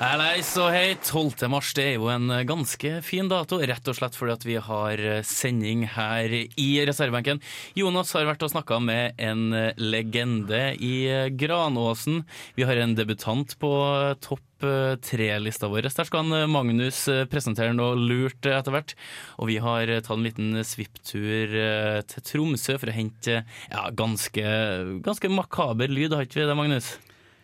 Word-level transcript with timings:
Hallais 0.00 0.48
og 0.56 0.70
hei, 0.72 0.94
12. 0.96 1.42
mars 1.52 1.74
det 1.76 1.82
er 1.84 1.98
jo 1.98 2.06
en 2.08 2.32
ganske 2.48 2.88
fin 3.04 3.26
dato, 3.28 3.58
rett 3.60 3.88
og 3.90 3.98
slett 3.98 4.14
fordi 4.16 4.32
at 4.32 4.44
vi 4.48 4.54
har 4.56 5.02
sending 5.28 5.82
her 5.92 6.32
i 6.32 6.68
reservebenken. 6.88 7.42
Jonas 7.76 8.14
har 8.16 8.24
vært 8.24 8.46
og 8.46 8.48
snakka 8.54 8.78
med 8.80 9.20
en 9.20 9.52
legende 9.76 10.62
i 10.80 11.04
Granåsen. 11.36 12.22
Vi 12.56 12.64
har 12.64 12.80
en 12.80 12.96
debutant 12.96 13.52
på 13.60 13.74
topp 14.24 14.64
tre-lista 15.04 15.68
vår. 15.68 15.90
Der 15.92 16.08
skal 16.08 16.24
han 16.24 16.48
Magnus 16.48 17.02
presentere 17.28 17.76
noe 17.76 17.92
lurt 18.00 18.48
etter 18.48 18.72
hvert. 18.72 18.96
Og 19.36 19.52
vi 19.52 19.60
har 19.60 19.84
tatt 20.00 20.16
en 20.16 20.24
liten 20.24 20.64
svipptur 20.64 21.52
til 22.08 22.28
Tromsø 22.32 22.80
for 22.80 22.88
å 22.88 22.96
hente 22.96 23.42
ja, 23.44 23.86
ganske, 23.92 24.48
ganske 25.04 25.34
makaber 25.36 25.92
lyd, 25.92 26.16
har 26.16 26.24
ikke 26.24 26.40
vi 26.40 26.48
det, 26.48 26.60
Magnus? 26.64 26.94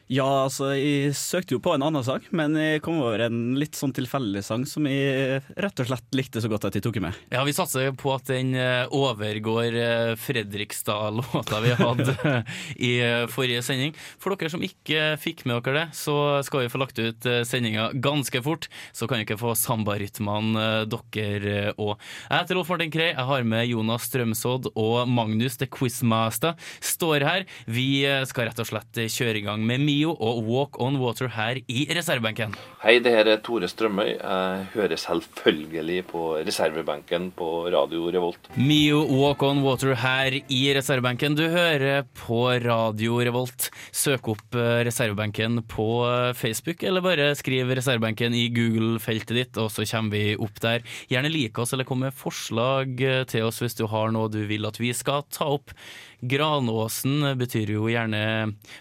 Ja, 0.06 0.26
altså, 0.44 0.68
jeg 0.78 1.16
søkte 1.18 1.56
jo 1.56 1.58
på 1.62 1.72
en 1.74 1.82
annen 1.82 2.04
sang, 2.06 2.22
men 2.30 2.54
jeg 2.54 2.78
kom 2.84 3.00
over 3.02 3.24
en 3.24 3.56
litt 3.58 3.74
sånn 3.74 3.90
tilfeldig 3.90 4.38
sang 4.46 4.62
som 4.68 4.84
jeg 4.86 5.40
rett 5.58 5.80
og 5.82 5.88
slett 5.88 6.14
likte 6.14 6.38
så 6.42 6.50
godt 6.50 6.68
at 6.68 6.76
jeg 6.78 6.84
tok 6.84 7.00
med. 7.02 7.16
Ja, 7.34 7.40
vi 7.42 7.54
satser 7.56 7.90
på 7.98 8.12
at 8.14 8.30
den 8.30 8.52
eh, 8.54 8.86
overgår 8.94 9.74
eh, 9.74 10.12
Fredrikstad-låta 10.22 11.58
vi 11.64 11.72
hadde 11.80 12.14
i 12.88 12.92
eh, 13.02 13.24
forrige 13.32 13.64
sending. 13.66 13.96
For 14.22 14.36
dere 14.38 14.52
som 14.54 14.62
ikke 14.62 15.16
fikk 15.18 15.42
med 15.48 15.58
dere 15.66 15.80
det, 15.80 15.98
så 15.98 16.14
skal 16.46 16.62
vi 16.62 16.70
få 16.70 16.82
lagt 16.84 17.02
ut 17.02 17.26
sendinga 17.48 17.88
ganske 17.98 18.44
fort. 18.46 18.70
Så 18.94 19.10
kan 19.10 19.24
dere 19.24 19.40
få 19.42 19.56
sambarytmene 19.58 20.86
dere 20.86 21.74
òg. 21.74 21.96
Jeg 22.28 22.36
heter 22.36 22.60
Rolf 22.60 22.70
Martin 22.70 22.94
Krei, 22.94 23.10
jeg 23.10 23.26
har 23.32 23.50
med 23.56 23.66
Jonas 23.72 24.06
Strømsodd 24.06 24.70
og 24.70 25.10
Magnus 25.10 25.58
The 25.58 25.66
Quizmaster 25.66 26.54
står 26.94 27.26
her. 27.26 27.50
Vi 27.66 28.06
skal 28.30 28.52
rett 28.52 28.62
og 28.62 28.70
slett 28.70 29.04
kjøre 29.10 29.42
i 29.42 29.46
gang 29.50 29.66
med 29.66 29.82
Mio 29.96 30.12
og 30.20 30.42
Walk 30.44 30.76
On 30.82 30.98
Water 31.00 31.30
her 31.32 31.56
i 31.72 31.84
reservebenken. 31.96 32.52
Hei, 32.82 32.98
det 33.00 33.12
her 33.14 33.28
er 33.32 33.38
Tore 33.44 33.68
Strømøy. 33.70 34.10
Jeg 34.18 34.64
hører 34.74 35.00
selvfølgelig 35.00 36.02
på 36.10 36.24
reservebenken 36.44 37.30
på 37.36 37.48
Radio 37.72 38.10
Revolt. 38.12 38.50
Mio 38.60 39.00
Walk 39.08 39.40
On 39.46 39.62
Water 39.64 39.94
her 39.96 40.36
i 40.36 40.60
reservebenken. 40.76 41.36
Du 41.38 41.46
hører 41.48 42.04
på 42.18 42.42
Radio 42.66 43.16
Revolt. 43.24 43.70
Søk 43.88 44.28
opp 44.34 44.58
reservebenken 44.86 45.62
på 45.70 45.88
Facebook, 46.36 46.84
eller 46.84 47.04
bare 47.04 47.30
skriv 47.38 47.72
reservebenken 47.78 48.36
i 48.36 48.50
Google-feltet 48.52 49.32
ditt, 49.38 49.62
og 49.62 49.72
så 49.72 49.86
kommer 49.88 50.18
vi 50.18 50.36
opp 50.36 50.60
der. 50.60 50.84
Gjerne 51.08 51.32
like 51.32 51.62
oss, 51.62 51.72
eller 51.72 51.88
kom 51.88 52.04
med 52.04 52.16
forslag 52.16 53.00
til 53.32 53.48
oss 53.48 53.62
hvis 53.64 53.78
du 53.80 53.86
har 53.88 54.12
noe 54.12 54.28
du 54.28 54.42
vil 54.50 54.68
at 54.68 54.76
vi 54.82 54.92
skal 54.96 55.24
ta 55.32 55.48
opp. 55.56 55.72
Granåsen 56.20 57.24
betyr 57.38 57.74
jo 57.76 57.90
gjerne 57.90 58.22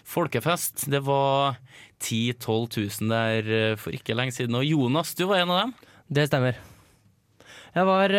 folkefest. 0.08 0.86
Det 0.92 1.02
var 1.04 1.58
10 2.00 2.38
000-12 2.38 3.02
000 3.02 3.12
der 3.12 3.76
for 3.80 3.96
ikke 3.96 4.16
lenge 4.16 4.36
siden. 4.36 4.56
Og 4.58 4.64
Jonas, 4.64 5.14
du 5.18 5.26
var 5.26 5.42
en 5.42 5.52
av 5.52 5.66
dem? 5.66 5.76
Det 6.08 6.28
stemmer. 6.30 6.75
Jeg 7.76 7.84
var, 7.84 8.12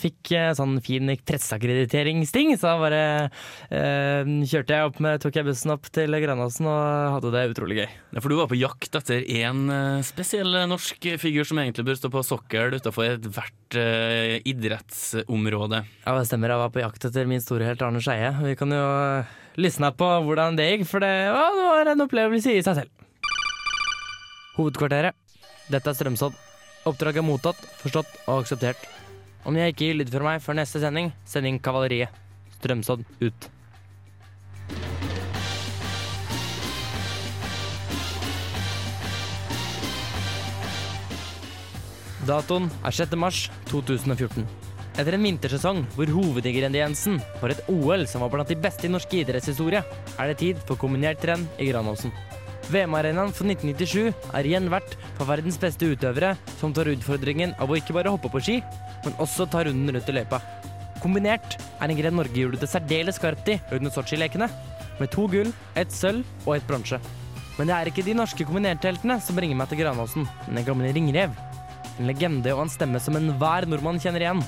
fikk 0.00 0.30
sånn 0.56 0.78
fin 0.80 1.10
presseakkrediteringsting, 1.28 2.54
så 2.56 2.70
da 2.70 2.76
bare 2.80 3.00
eh, 3.68 4.30
kjørte 4.48 4.72
jeg 4.72 4.88
opp 4.88 5.00
med, 5.04 5.20
tok 5.20 5.36
jeg 5.36 5.44
bussen 5.44 5.74
opp 5.74 5.90
til 5.92 6.16
Granåsen 6.22 6.68
og 6.70 7.16
hadde 7.18 7.32
det 7.34 7.42
utrolig 7.52 7.76
gøy. 7.82 7.90
Ja, 8.16 8.22
For 8.24 8.32
du 8.32 8.38
var 8.38 8.48
på 8.48 8.56
jakt 8.56 8.96
etter 8.96 9.20
en 9.42 9.66
spesiell 10.06 10.56
norsk 10.70 11.10
figur 11.20 11.44
som 11.44 11.60
egentlig 11.60 11.84
bør 11.90 12.00
stå 12.00 12.12
på 12.14 12.24
sokkel 12.24 12.78
utenfor 12.78 13.10
ethvert 13.10 13.76
uh, 13.76 14.38
idrettsområde? 14.48 15.82
Ja, 16.06 16.16
det 16.16 16.26
stemmer. 16.30 16.54
Jeg 16.54 16.64
var 16.64 16.72
på 16.72 16.82
jakt 16.82 17.08
etter 17.10 17.28
min 17.28 17.44
store 17.44 17.68
helt 17.68 17.84
Arne 17.84 18.00
Skeie. 18.00 18.32
Vi 18.40 18.56
kan 18.58 18.72
jo 18.72 18.86
lysne 19.60 19.92
på 19.96 20.08
hvordan 20.24 20.56
det 20.56 20.70
gikk, 20.70 20.88
for 20.88 21.04
det, 21.04 21.12
ja, 21.28 21.46
det 21.52 21.68
var 21.68 21.92
en 21.92 22.04
opplevelse 22.08 22.56
i 22.56 22.64
seg 22.64 22.80
selv. 22.80 23.06
Hovedkvarteret. 24.56 25.16
Dette 25.68 25.90
er 25.90 25.98
Strømsodd. 25.98 26.55
Oppdraget 26.86 27.18
er 27.18 27.26
mottatt, 27.26 27.58
forstått 27.80 28.12
og 28.28 28.44
akseptert. 28.44 28.84
Om 29.46 29.56
jeg 29.58 29.72
ikke 29.72 29.88
gir 29.88 29.96
lyd 29.98 30.10
fra 30.14 30.22
meg 30.22 30.42
før 30.44 30.54
neste 30.60 30.78
sending, 30.78 31.10
send 31.26 31.48
inn 31.50 31.58
kavaleriet. 31.58 32.14
Strømsodd 32.60 33.02
ut. 33.18 33.48
Datoen 42.26 42.70
er 42.86 42.94
6. 42.94 43.18
mars 43.18 43.48
2014. 43.72 44.46
Etter 44.96 45.14
en 45.18 45.26
vintersesong 45.26 45.82
hvor 45.98 46.10
hovedingrediensen 46.14 47.18
var 47.42 47.52
et 47.52 47.66
OL 47.70 48.06
som 48.10 48.22
var 48.22 48.30
blant 48.32 48.50
de 48.50 48.62
beste 48.62 48.86
i 48.86 48.94
norsk 48.94 49.18
idrettshistorie, 49.24 49.82
er 50.16 50.30
det 50.30 50.38
tid 50.40 50.62
for 50.70 50.78
kombinert 50.78 51.26
renn 51.26 51.50
i 51.58 51.66
Granåsen. 51.68 52.14
VM-arenaen 52.72 53.32
for 53.34 53.46
1997 53.46 54.32
er 54.34 54.46
igjen 54.48 54.66
verdt 54.72 54.96
for 55.16 55.28
verdens 55.28 55.58
beste 55.62 55.86
utøvere 55.86 56.32
som 56.58 56.72
tar 56.74 56.90
utfordringen 56.90 57.54
av 57.62 57.70
å 57.70 57.78
ikke 57.78 57.94
bare 57.94 58.10
hoppe 58.10 58.30
på 58.32 58.42
ski, 58.42 58.56
men 59.04 59.18
også 59.22 59.46
ta 59.50 59.62
runden 59.66 59.94
rundt 59.94 60.10
i 60.10 60.16
løypa. 60.16 60.40
Kombinert 61.02 61.58
er 61.78 61.86
en 61.86 61.98
gren 61.98 62.16
Norge 62.18 62.40
gjorde 62.40 62.58
det 62.62 62.70
særdeles 62.72 63.20
skarpt 63.20 63.52
i 63.52 63.58
under 63.76 63.94
Sotsji-lekene, 63.94 64.48
med 64.98 65.12
to 65.12 65.28
gull, 65.30 65.52
ett 65.78 65.92
sølv 65.92 66.26
og 66.46 66.56
ett 66.56 66.66
bronse. 66.66 66.98
Men 67.56 67.70
det 67.70 67.76
er 67.76 67.90
ikke 67.90 68.04
de 68.04 68.16
norske 68.16 68.44
kombinertheltene 68.48 69.18
som 69.22 69.38
bringer 69.38 69.58
meg 69.58 69.70
til 69.70 69.84
Granåsen, 69.84 70.26
men 70.48 70.60
en 70.60 70.66
gamle 70.66 70.92
ringrev. 70.96 71.36
En 71.96 72.10
legende 72.10 72.52
og 72.56 72.66
en 72.66 72.72
stemme 72.72 73.00
som 73.00 73.16
enhver 73.16 73.68
nordmann 73.68 74.00
kjenner 74.02 74.24
igjen. 74.24 74.42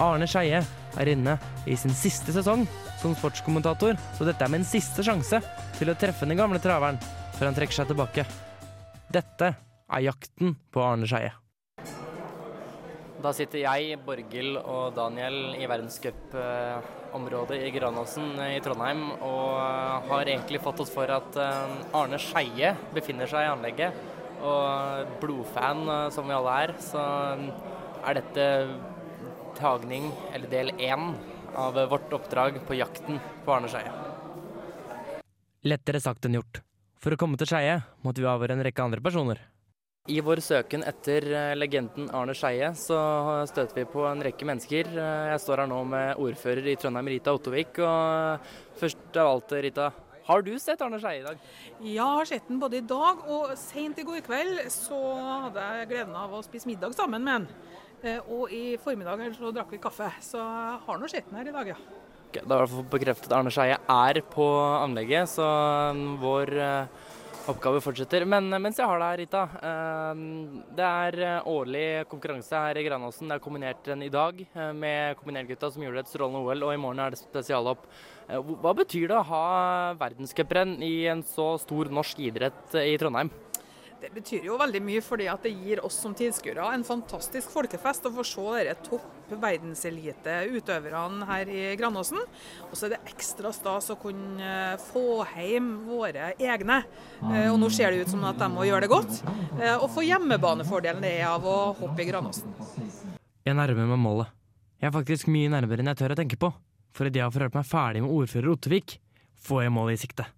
Arne 0.00 0.28
Skeie 0.30 0.62
er 0.98 1.10
inne 1.10 1.36
i 1.68 1.76
sin 1.76 1.92
siste 1.96 2.32
sesong 2.32 2.64
som 3.00 3.16
sportskommentator, 3.18 3.98
så 4.16 4.28
dette 4.28 4.44
er 4.44 4.52
min 4.52 4.66
siste 4.66 5.04
sjanse 5.04 5.42
til 5.78 5.90
å 5.90 5.96
treffe 5.98 6.28
den 6.28 6.38
gamle 6.38 6.60
traveren 6.62 7.00
før 7.38 7.52
han 7.52 7.56
trekker 7.56 7.80
seg 7.80 7.90
tilbake. 7.92 8.24
Dette 9.08 9.52
er 9.54 10.04
jakten 10.04 10.56
på 10.74 10.82
Arne 10.82 11.06
Skeie. 11.08 11.30
Da 13.18 13.32
sitter 13.34 13.64
jeg, 13.64 13.96
Borghild 14.06 14.60
og 14.60 14.92
Daniel 14.94 15.56
i 15.58 15.66
verdenscupområdet 15.66 17.56
i 17.66 17.72
Granåsen 17.74 18.36
i 18.44 18.60
Trondheim 18.62 19.08
og 19.16 19.56
har 20.10 20.28
egentlig 20.28 20.60
fått 20.62 20.84
oss 20.84 20.92
for 20.94 21.10
at 21.10 21.38
Arne 21.98 22.20
Skeie 22.22 22.76
befinner 22.94 23.30
seg 23.30 23.46
i 23.46 23.50
anlegget. 23.54 24.06
Og 24.38 25.16
blodfan 25.18 25.82
som 26.14 26.28
vi 26.30 26.36
alle 26.36 26.54
er, 26.62 26.74
så 26.78 27.02
er 28.06 28.20
dette 28.20 28.46
tagning, 29.58 30.12
eller 30.30 30.52
del 30.52 30.70
én, 30.78 31.10
av 31.58 31.74
vårt 31.90 32.12
oppdrag 32.14 32.60
på 32.68 32.78
jakten 32.78 33.18
på 33.42 33.56
Arne 33.56 33.72
Skeie. 33.72 33.90
Lettere 35.66 35.98
sagt 35.98 36.28
enn 36.28 36.38
gjort. 36.38 36.62
For 36.98 37.14
å 37.14 37.18
komme 37.20 37.38
til 37.38 37.46
Skeie 37.46 37.78
måtte 38.02 38.24
vi 38.24 38.26
avhøre 38.26 38.56
en 38.56 38.64
rekke 38.66 38.82
andre 38.82 39.02
personer. 39.04 39.38
I 40.08 40.22
vår 40.24 40.40
søken 40.40 40.82
etter 40.88 41.26
legenden 41.54 42.08
Arne 42.16 42.32
Skeie 42.34 42.70
så 42.80 42.96
støter 43.50 43.76
vi 43.76 43.84
på 43.92 44.06
en 44.08 44.22
rekke 44.24 44.46
mennesker. 44.48 44.88
Jeg 44.96 45.42
står 45.44 45.62
her 45.62 45.70
nå 45.70 45.82
med 45.86 46.22
ordfører 46.24 46.70
i 46.72 46.76
Trondheim, 46.80 47.10
Rita 47.12 47.34
Ottovik. 47.36 47.76
Og 47.84 48.48
først 48.80 49.18
av 49.20 49.34
alt, 49.34 49.52
Rita, 49.68 49.90
har 50.30 50.44
du 50.46 50.54
sett 50.58 50.80
Arne 50.82 50.98
Skeie 51.02 51.20
i 51.20 51.26
dag? 51.26 51.44
Ja, 51.82 51.84
jeg 51.92 52.00
har 52.00 52.30
sett 52.32 52.48
den 52.48 52.62
både 52.62 52.80
i 52.80 52.86
dag 52.88 53.20
og 53.28 53.52
sent 53.60 54.00
i 54.00 54.06
går 54.08 54.24
kveld. 54.26 54.64
Så 54.72 54.98
hadde 55.44 55.68
jeg 55.82 55.92
gleden 55.92 56.16
av 56.18 56.34
å 56.34 56.42
spise 56.46 56.72
middag 56.72 56.96
sammen 56.96 57.28
med 57.28 57.36
han. 57.36 57.48
Og 58.32 58.50
i 58.54 58.78
formiddag 58.80 59.28
så 59.36 59.52
drakk 59.52 59.76
vi 59.76 59.84
kaffe. 59.86 60.08
Så 60.24 60.40
jeg 60.40 60.82
har 60.88 60.98
nå 60.98 61.12
sett 61.12 61.28
den 61.28 61.42
her 61.42 61.52
i 61.52 61.56
dag, 61.60 61.74
ja. 61.76 61.78
Da 62.34 62.40
er 62.42 62.44
i 62.44 62.64
hvert 62.64 62.72
fall 62.74 62.88
bekreftet 62.92 63.32
Arne 63.32 63.52
Skeie 63.52 63.78
er 63.78 64.18
på 64.28 64.46
anlegget, 64.82 65.30
så 65.32 65.46
vår 66.20 66.52
oppgave 67.48 67.80
fortsetter. 67.80 68.26
Men 68.28 68.50
mens 68.60 68.76
jeg 68.76 68.88
har 68.90 69.00
deg, 69.00 69.22
Rita. 69.22 69.44
Det 70.76 70.84
er 70.84 71.40
årlig 71.48 71.86
konkurranse 72.10 72.60
her 72.66 72.76
i 72.76 72.84
Granåsen. 72.84 73.30
Det 73.30 73.38
er 73.38 73.44
kombinert 73.44 73.88
i 73.96 74.12
dag 74.12 74.44
med 74.76 75.16
kombinertgutta 75.20 75.72
som 75.72 75.86
gjorde 75.86 76.04
et 76.04 76.12
strålende 76.12 76.44
OL, 76.44 76.68
og 76.68 76.74
i 76.74 76.80
morgen 76.84 77.00
er 77.00 77.16
det 77.16 77.22
spesialhopp. 77.22 77.88
Hva 78.28 78.76
betyr 78.76 79.08
det 79.08 79.16
å 79.16 79.26
ha 79.30 79.44
verdenscuprenn 79.96 80.76
i 80.84 81.08
en 81.08 81.24
så 81.24 81.54
stor 81.64 81.88
norsk 81.88 82.20
idrett 82.28 82.76
i 82.84 82.98
Trondheim? 83.00 83.32
Det 83.98 84.12
betyr 84.14 84.44
jo 84.46 84.56
veldig 84.60 84.78
mye, 84.86 85.00
fordi 85.02 85.26
at 85.26 85.42
det 85.42 85.50
gir 85.58 85.80
oss 85.82 85.96
som 85.98 86.12
tilskuere 86.14 86.68
en 86.70 86.84
fantastisk 86.86 87.50
folkefest 87.50 88.04
å 88.06 88.12
få 88.14 88.22
se 88.26 88.60
de 88.68 88.74
topp 88.86 89.32
verdenselite 89.42 90.36
utøverne 90.54 91.26
her 91.26 91.50
i 91.50 91.64
Granåsen. 91.80 92.20
Og 92.68 92.76
så 92.78 92.86
er 92.86 92.94
det 92.94 93.00
ekstra 93.10 93.50
stas 93.52 93.90
å 93.90 93.98
kunne 93.98 94.76
få 94.84 95.26
hjem 95.34 95.72
våre 95.88 96.30
egne. 96.38 96.78
Og 97.50 97.58
nå 97.58 97.72
ser 97.74 97.90
det 97.90 98.06
ut 98.06 98.14
som 98.14 98.22
at 98.30 98.38
de 98.38 98.48
må 98.54 98.68
gjøre 98.68 98.86
det 98.86 98.92
godt. 98.94 99.18
Og 99.80 99.88
få 99.96 100.06
hjemmebanefordelen 100.06 101.02
det 101.02 101.16
er 101.18 101.26
av 101.32 101.50
å 101.50 101.58
hoppe 101.82 102.06
i 102.06 102.08
Granåsen. 102.12 102.54
Jeg 103.42 103.58
nærmer 103.58 103.92
meg 103.96 104.02
målet. 104.06 104.32
Jeg 104.78 104.92
er 104.92 104.94
faktisk 104.94 105.26
mye 105.34 105.50
nærmere 105.50 105.82
enn 105.82 105.90
jeg 105.90 106.04
tør 106.04 106.14
å 106.14 106.22
tenke 106.22 106.38
på. 106.38 106.54
For 106.94 107.10
idet 107.10 107.24
jeg 107.24 107.26
har 107.26 107.34
forhørt 107.34 107.58
meg 107.58 107.66
ferdig 107.66 108.06
med 108.06 108.14
ordfører 108.14 108.54
Ottevik, 108.54 109.00
får 109.42 109.66
jeg 109.66 109.74
målet 109.74 109.98
i 109.98 110.02
sikte. 110.06 110.30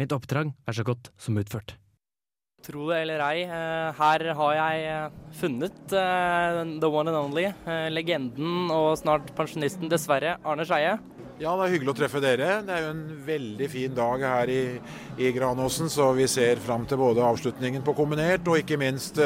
Mitt 0.00 0.16
oppdrag 0.16 0.56
er 0.64 0.74
så 0.80 0.88
godt 0.88 1.12
som 1.20 1.36
utført. 1.36 1.76
Tro 2.64 2.86
det 2.88 3.02
eller 3.02 3.20
ei, 3.26 3.42
eh, 3.44 3.98
her 3.98 4.22
har 4.38 4.52
jeg 4.56 4.84
eh, 4.88 5.16
funnet 5.36 5.92
eh, 5.92 6.60
the 6.80 6.88
one 6.88 7.10
and 7.12 7.18
only, 7.18 7.50
legenden 7.92 8.70
og 8.72 8.94
snart 8.96 9.28
pensjonisten, 9.36 9.90
dessverre, 9.92 10.38
Arne 10.40 10.64
Skeie. 10.64 10.94
Ja, 11.42 11.52
det 11.58 11.66
er 11.66 11.74
hyggelig 11.74 11.92
å 11.92 11.96
treffe 11.98 12.22
dere. 12.24 12.62
Det 12.64 12.72
er 12.72 12.86
jo 12.86 12.94
en 12.94 13.02
veldig 13.26 13.68
fin 13.68 13.92
dag 13.92 14.24
her 14.24 14.52
i, 14.54 14.62
i 15.20 15.32
Granåsen, 15.36 15.92
så 15.92 16.08
vi 16.16 16.24
ser 16.30 16.62
fram 16.64 16.86
til 16.88 17.02
både 17.02 17.26
avslutningen 17.26 17.84
på 17.84 17.96
kombinert 17.98 18.48
og 18.48 18.62
ikke 18.62 18.80
minst 18.80 19.20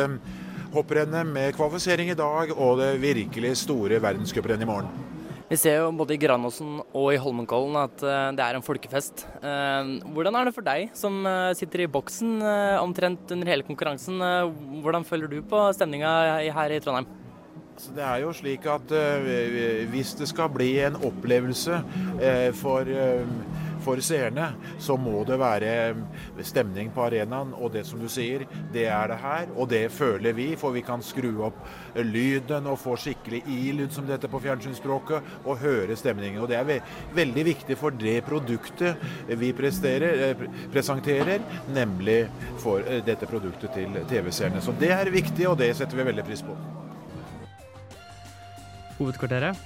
hopprennet 0.72 1.28
med 1.28 1.54
kvalifisering 1.54 2.10
i 2.10 2.18
dag 2.18 2.50
og 2.56 2.80
det 2.80 2.96
virkelig 3.04 3.54
store 3.62 4.00
verdenscuprennet 4.02 4.66
i 4.66 4.72
morgen. 4.72 5.17
Vi 5.48 5.56
ser 5.56 5.78
jo 5.78 5.92
både 5.96 6.12
i 6.12 6.20
Granåsen 6.20 6.74
og 6.92 7.06
i 7.14 7.18
Holmenkollen 7.20 7.78
at 7.80 8.02
uh, 8.04 8.28
det 8.36 8.44
er 8.44 8.56
en 8.58 8.64
folkefest. 8.64 9.22
Uh, 9.40 9.96
hvordan 10.12 10.36
er 10.36 10.48
det 10.48 10.52
for 10.52 10.66
deg 10.66 10.90
som 10.98 11.22
uh, 11.24 11.54
sitter 11.56 11.86
i 11.86 11.88
boksen 11.88 12.36
omtrent 12.82 13.32
under 13.32 13.48
hele 13.48 13.64
konkurransen? 13.64 14.20
hvordan 14.82 15.06
følger 15.08 15.30
du 15.32 15.38
på 15.48 15.62
stemninga 15.76 16.10
her 16.52 16.74
i 16.74 16.80
Trondheim? 16.84 17.08
Så 17.78 17.94
det 17.96 18.04
er 18.04 18.20
jo 18.24 18.32
slik 18.34 18.66
at 18.68 18.92
hvis 19.92 20.12
det 20.18 20.28
skal 20.28 20.50
bli 20.50 20.72
en 20.82 20.98
opplevelse 21.08 21.78
for 22.58 22.90
for 23.84 24.00
seerne, 24.04 24.50
så 24.82 24.96
må 25.00 25.22
det 25.28 25.38
være 25.40 25.72
stemning 26.46 26.90
på 26.94 27.04
arenaen. 27.06 27.54
Og 27.56 27.72
det 27.74 27.84
som 27.88 28.00
du 28.00 28.08
sier, 28.12 28.46
det 28.74 28.86
er 28.90 29.12
det 29.12 29.20
her. 29.22 29.52
Og 29.56 29.68
det 29.70 29.84
føler 29.94 30.36
vi, 30.36 30.50
for 30.58 30.74
vi 30.76 30.84
kan 30.86 31.02
skru 31.04 31.30
opp 31.48 31.60
lyden 31.98 32.68
og 32.70 32.78
få 32.80 32.96
skikkelig 33.00 33.42
i-lyd, 33.46 33.92
som 33.94 34.06
det 34.06 34.18
heter 34.18 34.32
på 34.32 34.42
fjernsynsspråket, 34.44 35.32
og 35.44 35.62
høre 35.62 35.96
stemningen. 35.98 36.42
Og 36.42 36.50
det 36.50 36.58
er 36.58 36.68
ve 36.68 36.80
veldig 37.16 37.44
viktig 37.48 37.78
for 37.78 37.94
det 37.94 38.18
produktet 38.26 38.98
vi 39.38 39.52
eh, 39.52 40.44
presenterer, 40.72 41.44
nemlig 41.74 42.20
for 42.62 42.84
eh, 42.84 43.02
dette 43.04 43.28
produktet 43.30 43.74
til 43.74 43.96
TV-seerne. 44.10 44.62
Så 44.62 44.74
det 44.80 44.92
er 44.94 45.12
viktig, 45.12 45.48
og 45.48 45.58
det 45.60 45.74
setter 45.76 45.98
vi 45.98 46.08
veldig 46.10 46.26
pris 46.28 46.44
på. 46.44 46.56
Hovedkvarteret. 48.98 49.58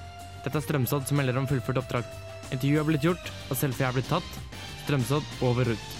Dette 0.42 0.58
er 0.58 0.64
Strømsodd 0.64 1.06
som 1.08 1.20
melder 1.20 1.38
om 1.38 1.48
fullført 1.48 1.80
oppdrag. 1.80 2.31
Intervjuet 2.52 2.84
er 2.84 2.88
blitt 2.90 3.08
gjort, 3.08 3.34
og 3.48 3.58
selfie 3.58 3.88
er 3.88 3.96
blitt 3.96 4.12
tatt. 4.12 4.38
Strømsodd 4.84 5.42
over 5.46 5.72
ut. 5.72 5.90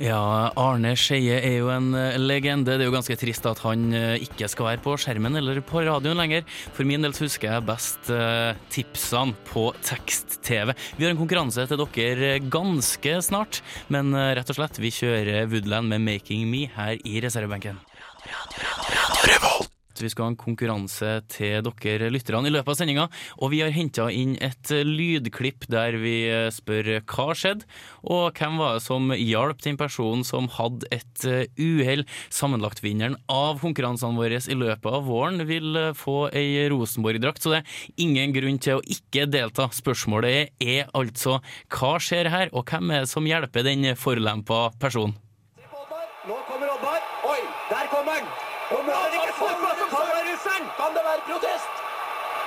Ja, 0.00 0.48
Arne 0.56 0.94
Skeie 0.96 1.42
er 1.44 1.58
jo 1.58 1.66
en 1.68 1.90
eh, 1.92 2.16
legende. 2.16 2.72
Det 2.72 2.86
er 2.86 2.88
jo 2.88 2.94
ganske 2.94 3.18
trist 3.20 3.44
at 3.44 3.60
han 3.66 3.90
eh, 3.92 4.22
ikke 4.24 4.48
skal 4.48 4.70
være 4.70 4.80
på 4.80 4.94
skjermen 4.96 5.36
eller 5.36 5.60
på 5.60 5.82
radioen 5.84 6.16
lenger. 6.16 6.46
For 6.72 6.88
min 6.88 7.04
del 7.04 7.12
husker 7.12 7.52
jeg 7.52 7.66
best 7.68 8.08
uh, 8.08 8.56
tipsene 8.72 9.36
på 9.50 9.66
tekst-TV. 9.84 10.72
Vi 10.96 11.04
har 11.04 11.12
en 11.12 11.20
konkurranse 11.20 11.68
til 11.68 11.84
dere 11.84 12.32
ganske 12.48 13.18
snart, 13.28 13.60
men 13.92 14.16
rett 14.16 14.48
og 14.48 14.56
slett, 14.56 14.80
vi 14.80 14.92
kjører 15.02 15.52
Woodland 15.52 15.92
med 15.92 16.00
'Making 16.06 16.48
Me' 16.48 16.72
her 16.72 16.96
i 17.04 17.20
reservebenken. 17.20 17.84
Vi 20.00 20.08
skal 20.08 20.24
ha 20.24 20.30
en 20.32 20.38
konkurranse 20.40 21.08
til 21.28 21.64
dere 21.66 22.08
lytterne 22.12 22.48
i 22.48 22.52
løpet 22.54 22.72
av 22.72 22.78
sendinga. 22.78 23.06
Og 23.40 23.52
vi 23.52 23.60
har 23.60 23.72
henta 23.74 24.08
inn 24.12 24.36
et 24.40 24.72
lydklipp 24.86 25.66
der 25.70 25.98
vi 26.00 26.14
spør 26.54 27.02
hva 27.04 27.26
skjedde, 27.36 27.68
og 28.08 28.38
hvem 28.38 28.56
var 28.60 28.78
det 28.78 28.84
som 28.86 29.12
hjalp 29.12 29.60
den 29.66 29.78
personen 29.80 30.24
som 30.26 30.48
hadde 30.56 30.88
et 30.94 31.26
uhell. 31.60 32.06
Sammenlagtvinneren 32.32 33.18
av 33.30 33.60
konkurransene 33.60 34.16
våre 34.16 34.40
i 34.40 34.56
løpet 34.56 34.88
av 34.88 35.04
våren 35.08 35.44
vil 35.48 35.76
få 35.98 36.30
ei 36.32 36.64
Rosenborg-drakt, 36.72 37.44
så 37.44 37.54
det 37.54 37.62
er 37.62 38.04
ingen 38.06 38.32
grunn 38.36 38.60
til 38.62 38.80
å 38.80 38.84
ikke 38.88 39.28
delta. 39.28 39.68
Spørsmålet 39.74 40.54
er 40.64 40.88
altså 40.96 41.40
hva 41.76 41.96
skjer 42.00 42.30
her, 42.32 42.54
og 42.56 42.70
hvem 42.70 42.94
er 42.94 43.04
det 43.04 43.12
som 43.12 43.28
hjelper 43.28 43.66
den 43.68 43.90
forlempa 44.00 44.70
personen? 44.80 45.18
Nå 46.28 46.36
kommer 46.48 46.72
Oddvar. 46.72 47.00
Oi, 47.32 47.40
der 47.70 47.86
kommer 47.92 48.20
han! 48.20 48.48
Om 48.70 48.86
han 48.86 48.99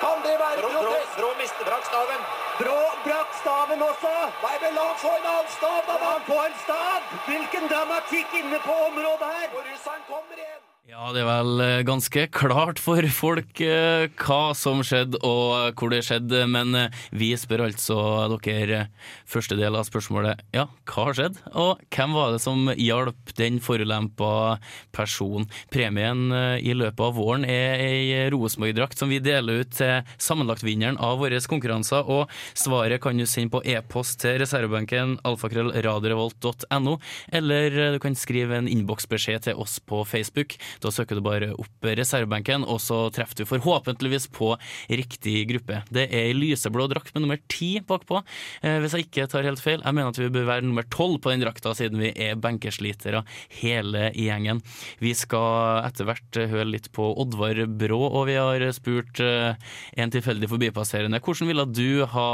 Kan 0.04 0.18
det 0.28 0.36
være 0.44 0.62
protest? 0.62 1.16
Brå, 1.20 1.30
Brå 1.40 1.64
brakk 1.70 1.86
staven. 1.92 2.22
Brå 2.60 2.80
brakk 3.06 3.32
staven 3.42 3.88
også. 3.92 4.14
Nei, 4.44 4.56
men 4.66 4.78
la 4.78 4.90
han 4.90 5.00
få 5.06 5.16
en 5.20 5.32
annen 5.36 5.50
stav, 5.58 5.80
da! 5.88 5.98
La 6.04 6.12
han 6.18 6.28
få 6.32 6.44
en 6.50 6.60
stav! 6.66 7.10
Hvilken 7.30 7.72
dramatikk 7.74 8.38
inne 8.44 8.62
på 8.68 8.78
området 8.90 9.34
her! 9.38 9.50
Og 9.58 9.66
russeren 9.72 10.06
kommer 10.12 10.46
igjen. 10.46 10.73
Ja, 10.84 11.14
det 11.16 11.22
er 11.22 11.28
vel 11.30 11.62
eh, 11.64 11.82
ganske 11.88 12.26
klart 12.36 12.76
for 12.84 13.06
folk 13.16 13.62
eh, 13.64 14.10
hva 14.20 14.52
som 14.52 14.82
skjedde 14.84 15.22
og 15.24 15.78
hvor 15.80 15.94
det 15.94 16.02
skjedde, 16.04 16.42
men 16.52 16.76
eh, 16.76 16.98
vi 17.16 17.30
spør 17.40 17.70
altså 17.70 17.96
dere 18.44 18.90
første 19.24 19.56
del 19.56 19.78
av 19.80 19.88
spørsmålet 19.88 20.42
ja, 20.52 20.66
hva 20.92 21.06
har 21.08 21.16
skjedd, 21.16 21.40
og 21.56 21.80
hvem 21.88 22.16
var 22.18 22.34
det 22.34 22.42
som 22.44 22.68
hjalp 22.76 23.32
den 23.40 23.62
forulempa 23.64 24.58
personen? 24.92 25.48
Premien 25.72 26.26
i 26.60 26.76
løpet 26.76 27.00
av 27.08 27.16
våren 27.16 27.48
er 27.48 27.80
ei 27.80 28.28
Rosenborg-drakt 28.36 29.00
som 29.00 29.14
vi 29.14 29.22
deler 29.24 29.64
ut 29.64 29.72
til 29.80 30.04
sammenlagtvinneren 30.20 31.00
av 31.00 31.24
våre 31.24 31.40
konkurranser, 31.48 32.04
og 32.12 32.28
svaret 32.60 33.00
kan 33.08 33.16
du 33.16 33.24
sende 33.24 33.56
på 33.56 33.64
e-post 33.64 34.20
til 34.26 34.36
reservebenken 34.44 35.16
alfakrøllradiorevolt.no, 35.32 37.00
eller 37.40 37.82
du 37.96 38.02
kan 38.04 38.20
skrive 38.20 38.60
en 38.60 38.68
innboksbeskjed 38.76 39.48
til 39.48 39.64
oss 39.64 39.80
på 39.80 40.04
Facebook. 40.12 40.60
Da 40.82 40.92
søker 40.94 41.20
du 41.20 41.24
bare 41.26 41.52
opp 41.54 41.88
reservebenken, 41.88 42.66
og 42.66 42.82
så 42.84 43.06
treffer 43.14 43.42
du 43.42 43.50
forhåpentligvis 43.50 44.30
på 44.34 44.54
riktig 44.90 45.44
gruppe. 45.52 45.82
Det 45.94 46.08
er 46.10 46.30
ei 46.30 46.38
lyseblå 46.38 46.88
drakt 46.92 47.14
med 47.14 47.26
nummer 47.26 47.42
ti 47.52 47.76
bakpå, 47.84 48.24
eh, 48.64 48.80
hvis 48.84 48.96
jeg 48.98 49.08
ikke 49.08 49.28
tar 49.32 49.48
helt 49.48 49.64
feil. 49.64 49.84
Jeg 49.84 49.98
mener 49.98 50.14
at 50.14 50.22
vi 50.22 50.32
bør 50.34 50.50
være 50.50 50.68
nummer 50.68 50.88
tolv 50.94 51.20
på 51.24 51.34
den 51.34 51.44
drakta, 51.44 51.76
siden 51.78 52.02
vi 52.02 52.14
er 52.16 52.40
benkeslitere 52.40 53.24
hele 53.62 54.10
gjengen. 54.18 54.64
Vi 55.04 55.14
skal 55.18 55.84
etter 55.88 56.10
hvert 56.10 56.42
høre 56.54 56.70
litt 56.70 56.92
på 56.96 57.12
Oddvar 57.24 57.66
Brå, 57.68 58.02
og 58.08 58.28
vi 58.32 58.40
har 58.40 58.66
spurt 58.76 59.22
eh, 59.24 59.60
en 59.98 60.14
tilfeldig 60.14 60.50
forbipasserende 60.52 61.22
hvordan 61.24 61.50
ville 61.50 61.66
du 61.72 62.04
ha 62.14 62.30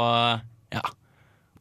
ja, 0.70 0.82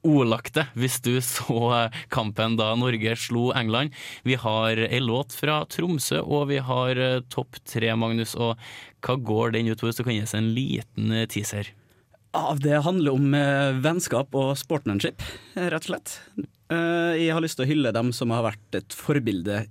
ordlagt 0.06 0.56
det 0.56 0.66
hvis 0.80 1.00
du 1.04 1.16
så 1.24 1.90
kampen 2.14 2.58
da 2.60 2.72
Norge 2.80 3.16
slo 3.20 3.50
England. 3.58 3.96
Vi 4.28 4.38
har 4.40 4.80
ei 4.88 5.02
låt 5.04 5.36
fra 5.36 5.62
Tromsø, 5.70 6.22
og 6.24 6.50
vi 6.54 6.62
har 6.64 7.00
eh, 7.00 7.20
topp 7.32 7.60
tre, 7.68 7.92
Magnus. 8.00 8.36
Og 8.40 8.56
hva 9.06 9.18
går 9.18 9.56
den 9.58 9.72
ut 9.72 9.80
på, 9.80 9.90
hvis 9.90 10.00
du 10.00 10.06
kan 10.06 10.16
gi 10.16 10.24
oss 10.26 10.38
en 10.38 10.54
liten 10.56 11.14
eh, 11.16 11.28
teaser? 11.30 11.74
Ja, 12.36 12.54
det 12.62 12.84
handler 12.86 13.18
om 13.18 13.34
eh, 13.34 13.76
vennskap 13.84 14.36
og 14.38 14.54
sportmanship, 14.60 15.24
rett 15.58 15.86
og 15.86 15.92
slett. 15.92 16.20
Jeg 16.70 17.34
har 17.34 17.42
lyst 17.42 17.58
til 17.58 17.66
å 17.66 17.70
hylle 17.72 17.92
dem 17.96 18.12
som 18.14 18.30
har 18.30 18.44
vært 18.46 18.76
et 18.78 18.94
forbilde 18.94 19.64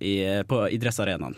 på 0.51 0.57
idrettsarenaen 0.75 1.37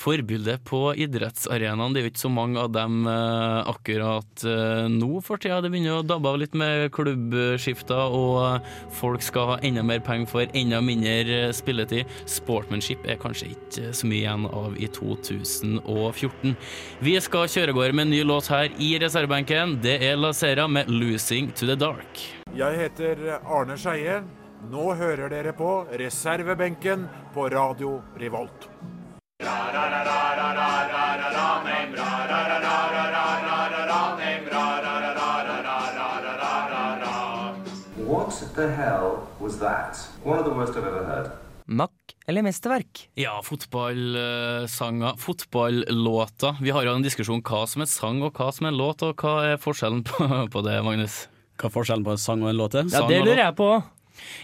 forbilde 0.00 0.56
på 0.64 0.80
idrettsarenaen. 0.96 1.92
Det 1.92 2.00
er 2.00 2.06
jo 2.06 2.12
ikke 2.14 2.22
så 2.22 2.32
mange 2.32 2.60
av 2.62 2.72
dem 2.74 3.04
eh, 3.10 3.70
akkurat 3.70 4.44
eh, 4.48 4.86
nå 4.92 5.20
for 5.24 5.40
tida. 5.42 5.60
Det 5.60 5.70
begynner 5.72 6.00
å 6.00 6.06
dabbe 6.06 6.30
av 6.30 6.40
litt 6.40 6.56
med 6.58 6.88
klubbskifter, 6.96 8.16
og 8.16 8.66
folk 8.96 9.24
skal 9.24 9.52
ha 9.52 9.58
enda 9.66 9.84
mer 9.86 10.02
penger 10.04 10.30
for 10.30 10.56
enda 10.56 10.80
mindre 10.84 11.38
eh, 11.50 11.54
spilletid. 11.56 12.08
Sportmanship 12.30 13.04
er 13.08 13.20
kanskje 13.20 13.52
ikke 13.54 13.94
så 13.96 14.10
mye 14.10 14.22
igjen 14.22 14.48
av 14.48 14.76
i 14.80 14.88
2014. 15.00 16.56
Vi 17.04 17.16
skal 17.22 17.48
kjøre 17.52 17.76
gårde 17.76 17.96
med 17.96 18.08
en 18.08 18.14
ny 18.16 18.24
låt 18.26 18.50
her 18.52 18.72
i 18.80 18.94
reservebenken. 19.02 19.78
Det 19.84 19.98
er 20.06 20.20
Lasera 20.20 20.68
med 20.68 20.88
'Losing 20.88 21.52
to 21.52 21.68
the 21.68 21.76
Dark'. 21.76 22.28
Jeg 22.56 22.78
heter 22.78 23.40
Arne 23.44 23.76
Skeie. 23.78 24.22
Nå 24.70 24.92
hører 24.92 25.30
dere 25.32 25.54
på 25.56 25.86
reservebenken 25.96 27.06
på 27.34 27.48
Radio 27.48 28.00
Revolt. 28.20 28.68
What 38.10 38.54
the 38.54 38.68
hell 38.68 39.28
was 39.40 39.58
that? 39.58 39.96
One 40.24 40.38
of 40.38 40.44
the 40.44 40.50
worst 40.50 40.76
I've 40.76 40.86
ever 40.86 41.04
heard. 41.04 41.30
Mack 41.66 41.90
eller 42.26 42.42
mesterverk? 42.42 43.08
Ja, 43.14 43.40
fotballsanger, 43.44 45.16
fotballåter. 45.16 46.56
Vi 46.60 46.70
har 46.70 46.84
jo 46.84 46.94
en 46.94 47.04
diskusjon 47.04 47.42
hva 47.46 47.62
som 47.70 47.84
er 47.84 47.88
sang 47.88 48.20
og 48.26 48.34
hva 48.36 48.50
som 48.52 48.66
er 48.66 48.74
låt, 48.76 49.04
og 49.06 49.22
hva 49.22 49.52
er 49.52 49.62
forskjellen 49.62 50.02
på, 50.04 50.26
på 50.52 50.64
det, 50.66 50.76
Magnus? 50.84 51.22
Hva 51.56 51.70
er 51.70 51.74
forskjellen 51.78 52.04
på 52.04 52.16
en 52.16 52.20
sang 52.20 52.42
og 52.44 52.50
en 52.50 52.58
låt? 52.60 52.74
Ja, 52.90 53.06
det 53.08 53.22
lurer 53.22 53.44
jeg 53.46 53.56
på. 53.56 53.70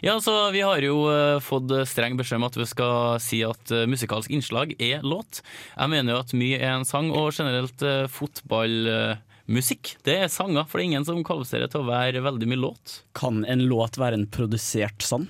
Ja, 0.04 0.18
så 0.22 0.50
Vi 0.54 0.62
har 0.64 0.82
jo 0.84 1.06
uh, 1.08 1.40
fått 1.42 1.72
streng 1.88 2.18
beskjed 2.18 2.40
om 2.40 2.48
at 2.48 2.58
vi 2.58 2.68
skal 2.68 3.20
si 3.22 3.42
at 3.46 3.72
uh, 3.74 3.86
musikalsk 3.90 4.32
innslag 4.32 4.74
er 4.78 5.04
låt. 5.06 5.42
Jeg 5.76 5.92
mener 5.92 6.16
jo 6.16 6.22
at 6.24 6.36
mye 6.36 6.60
er 6.60 6.76
en 6.76 6.88
sang, 6.88 7.10
og 7.10 7.34
generelt 7.36 7.82
fotballmusikk 8.12 9.96
det 10.06 10.20
er 10.26 10.32
sanger. 10.32 10.68
For 10.68 10.78
det 10.78 10.86
er 10.86 10.90
ingen 10.92 11.08
som 11.08 11.24
kvalifiserer 11.26 11.72
til 11.72 11.84
å 11.84 11.90
være 11.90 12.24
veldig 12.26 12.50
mye 12.52 12.64
låt. 12.68 13.00
Kan 13.16 13.44
en 13.48 13.66
låt 13.70 14.00
være 14.00 14.20
en 14.20 14.30
produsert 14.30 15.04
sang? 15.06 15.28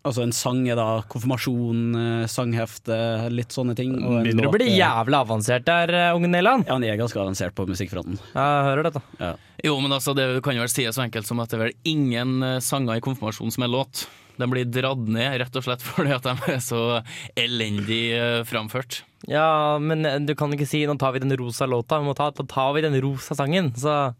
Altså 0.00 0.22
en 0.24 0.32
sang 0.32 0.62
er 0.64 0.78
da 0.78 1.02
konfirmasjon, 1.12 1.80
eh, 2.00 2.26
sanghefte, 2.30 2.96
litt 3.28 3.52
sånne 3.52 3.74
ting. 3.76 3.98
og 4.00 4.20
en 4.20 4.24
Begynner 4.24 4.48
å 4.48 4.52
bli 4.54 4.70
jævlig 4.72 5.18
avansert 5.18 5.66
der, 5.66 5.92
eh, 5.92 6.14
unge 6.16 6.30
Neland. 6.32 6.64
Ja, 6.66 6.72
han 6.72 6.84
er 6.84 6.96
ganske 6.96 7.20
avansert 7.20 7.52
på 7.54 7.66
musikkfronten. 7.68 8.16
Jeg 8.16 8.64
hører 8.64 8.84
dette. 8.88 9.02
Ja. 9.18 9.34
Jo, 9.62 9.78
men 9.80 9.92
altså, 9.92 10.14
det 10.16 10.42
kan 10.42 10.54
jo 10.56 10.64
vel 10.64 10.72
sies 10.72 10.96
så 10.96 11.04
enkelt 11.04 11.26
som 11.26 11.38
at 11.40 11.50
det 11.50 11.60
er 11.60 11.64
vel 11.66 11.76
ingen 11.84 12.42
eh, 12.42 12.60
sanger 12.60 12.96
i 12.96 13.04
konfirmasjonen 13.04 13.52
som 13.52 13.64
er 13.64 13.68
låt. 13.68 14.06
De 14.38 14.46
blir 14.48 14.64
dratt 14.64 15.04
ned 15.04 15.38
rett 15.38 15.56
og 15.56 15.64
slett 15.64 15.82
fordi 15.90 16.16
at 16.16 16.24
de 16.24 16.34
er 16.54 16.64
så 16.64 17.04
elendig 17.36 18.46
framført. 18.48 19.02
Ja, 19.28 19.76
men 19.78 20.24
du 20.24 20.34
kan 20.34 20.50
ikke 20.50 20.66
si 20.66 20.86
'nå 20.86 20.98
tar 20.98 21.12
vi 21.12 21.18
den 21.20 21.36
rosa 21.36 21.66
låta', 21.66 22.00
vi 22.00 22.08
må 22.08 22.16
ta 22.16 22.30
'nå 22.30 22.48
tar 22.48 22.72
vi 22.72 22.80
den 22.80 22.96
rosa 23.02 23.34
sangen'. 23.34 23.76
Så 23.76 24.14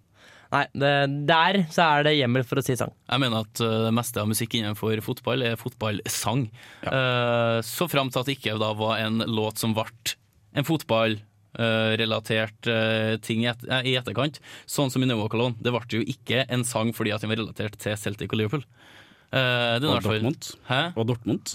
nei, 0.52 0.64
det, 0.74 0.92
der 1.28 1.60
så 1.70 1.86
er 1.98 2.06
det 2.08 2.16
hjemmel 2.18 2.44
for 2.46 2.60
å 2.60 2.64
si 2.66 2.76
sang. 2.78 2.92
Jeg 3.10 3.22
mener 3.22 3.44
at 3.46 3.62
eh, 3.64 3.76
det 3.86 3.94
meste 3.96 4.22
av 4.22 4.30
musikk 4.30 4.56
innenfor 4.58 5.02
fotball 5.06 5.44
er 5.46 5.58
fotballsang. 5.60 6.46
Eh, 6.86 7.58
så 7.66 7.88
fram 7.90 8.10
til 8.10 8.22
at 8.22 8.30
det 8.30 8.38
ikke 8.38 8.58
da 8.60 8.72
var 8.78 8.98
en 9.04 9.22
låt 9.30 9.62
som 9.62 9.74
ble 9.76 9.86
en 10.58 10.66
fotballrelatert 10.66 12.66
uh, 12.66 13.12
ting 13.22 13.44
i, 13.44 13.48
et, 13.50 13.60
eh, 13.70 13.84
i 13.86 13.92
etterkant, 13.98 14.40
sånn 14.66 14.90
som 14.90 15.02
i 15.02 15.06
Nova 15.06 15.28
Cologne. 15.30 15.54
Det 15.62 15.70
ble 15.74 16.00
jo 16.00 16.06
ikke 16.10 16.42
en 16.50 16.64
sang 16.66 16.90
fordi 16.96 17.12
at 17.14 17.22
den 17.22 17.30
var 17.30 17.38
relatert 17.42 17.78
til 17.78 17.94
Celtic 17.98 18.32
og 18.34 18.40
Liverpool. 18.40 18.64
Eh, 19.30 19.76
det 19.78 19.86
er 19.86 19.92
Og 19.92 20.02
fall- 20.02 20.18
Dortmund. 20.18 20.48
Hæ? 20.66 20.80
Og 20.98 21.06
Dortmund. 21.06 21.54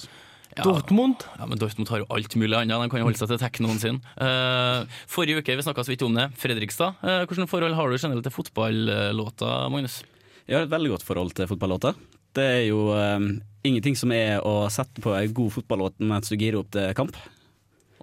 Ja. 0.55 0.63
Dortmund? 0.63 1.25
Ja, 1.35 1.45
men 1.51 1.59
Dortmund 1.59 1.89
har 1.91 1.99
jo 1.99 2.09
alt 2.15 2.35
mulig 2.39 2.55
annet. 2.55 2.79
De 2.79 2.91
kan 2.91 3.01
jo 3.01 3.07
holde 3.09 3.19
seg 3.19 3.31
til 3.33 3.41
teknoen 3.41 3.79
sin. 3.81 4.01
Uh, 4.15 4.87
forrige 5.11 5.43
uke, 5.43 5.57
vi 5.59 5.65
snakka 5.65 5.83
så 5.83 5.91
vidt 5.91 6.05
om 6.07 6.15
det, 6.15 6.29
Fredrikstad. 6.39 6.95
Uh, 7.03 7.25
hvilke 7.27 7.47
forhold 7.51 7.75
har 7.75 7.91
du 7.91 7.97
generelt 7.99 8.23
til 8.23 8.35
fotballåter, 8.35 9.67
Magnus? 9.73 10.01
Jeg 10.45 10.59
har 10.59 10.67
et 10.67 10.71
veldig 10.71 10.93
godt 10.93 11.07
forhold 11.07 11.33
til 11.35 11.49
fotballåter. 11.49 11.97
Det 12.35 12.43
er 12.43 12.63
jo 12.67 12.89
eh, 12.95 13.23
ingenting 13.65 13.95
som 13.97 14.11
er 14.13 14.43
å 14.45 14.67
sette 14.73 15.01
på 15.03 15.13
en 15.15 15.33
god 15.35 15.53
fotballåt 15.55 16.03
mens 16.03 16.29
du 16.29 16.35
girer 16.35 16.59
opp 16.59 16.71
til 16.75 16.91
kamp. 16.97 17.15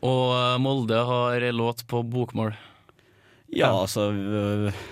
Og 0.03 0.33
eh, 0.35 0.57
Molde 0.63 1.03
har 1.07 1.45
låt 1.55 1.85
på 1.91 2.01
bokmål. 2.03 2.55
Ja, 3.53 3.69
altså 3.69 4.07
uh, 4.09 4.83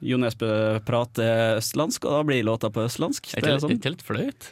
Jo 0.00 0.16
Nesbø 0.16 0.48
prater 0.88 1.58
østlandsk, 1.58 2.06
og 2.08 2.14
da 2.14 2.20
blir 2.24 2.46
låta 2.48 2.70
på 2.72 2.86
østlandsk. 2.88 3.28
Er 3.36 3.44
Det 3.44 3.50
er 3.50 3.58
ikke 3.58 3.66
sånn. 3.66 3.82
helt 3.84 4.04
flaut? 4.06 4.46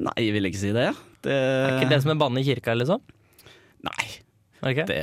Nei, 0.00 0.14
jeg 0.24 0.32
vil 0.38 0.48
ikke 0.48 0.62
si 0.62 0.70
det. 0.72 0.86
Det 1.26 1.38
Er 1.38 1.78
ikke 1.78 1.90
det 1.94 2.02
som 2.04 2.14
er 2.14 2.20
banne 2.20 2.42
i 2.42 2.46
kirka, 2.46 2.76
liksom? 2.78 3.02
Nei. 3.82 4.06
Okay. 4.62 4.86
det 4.86 5.02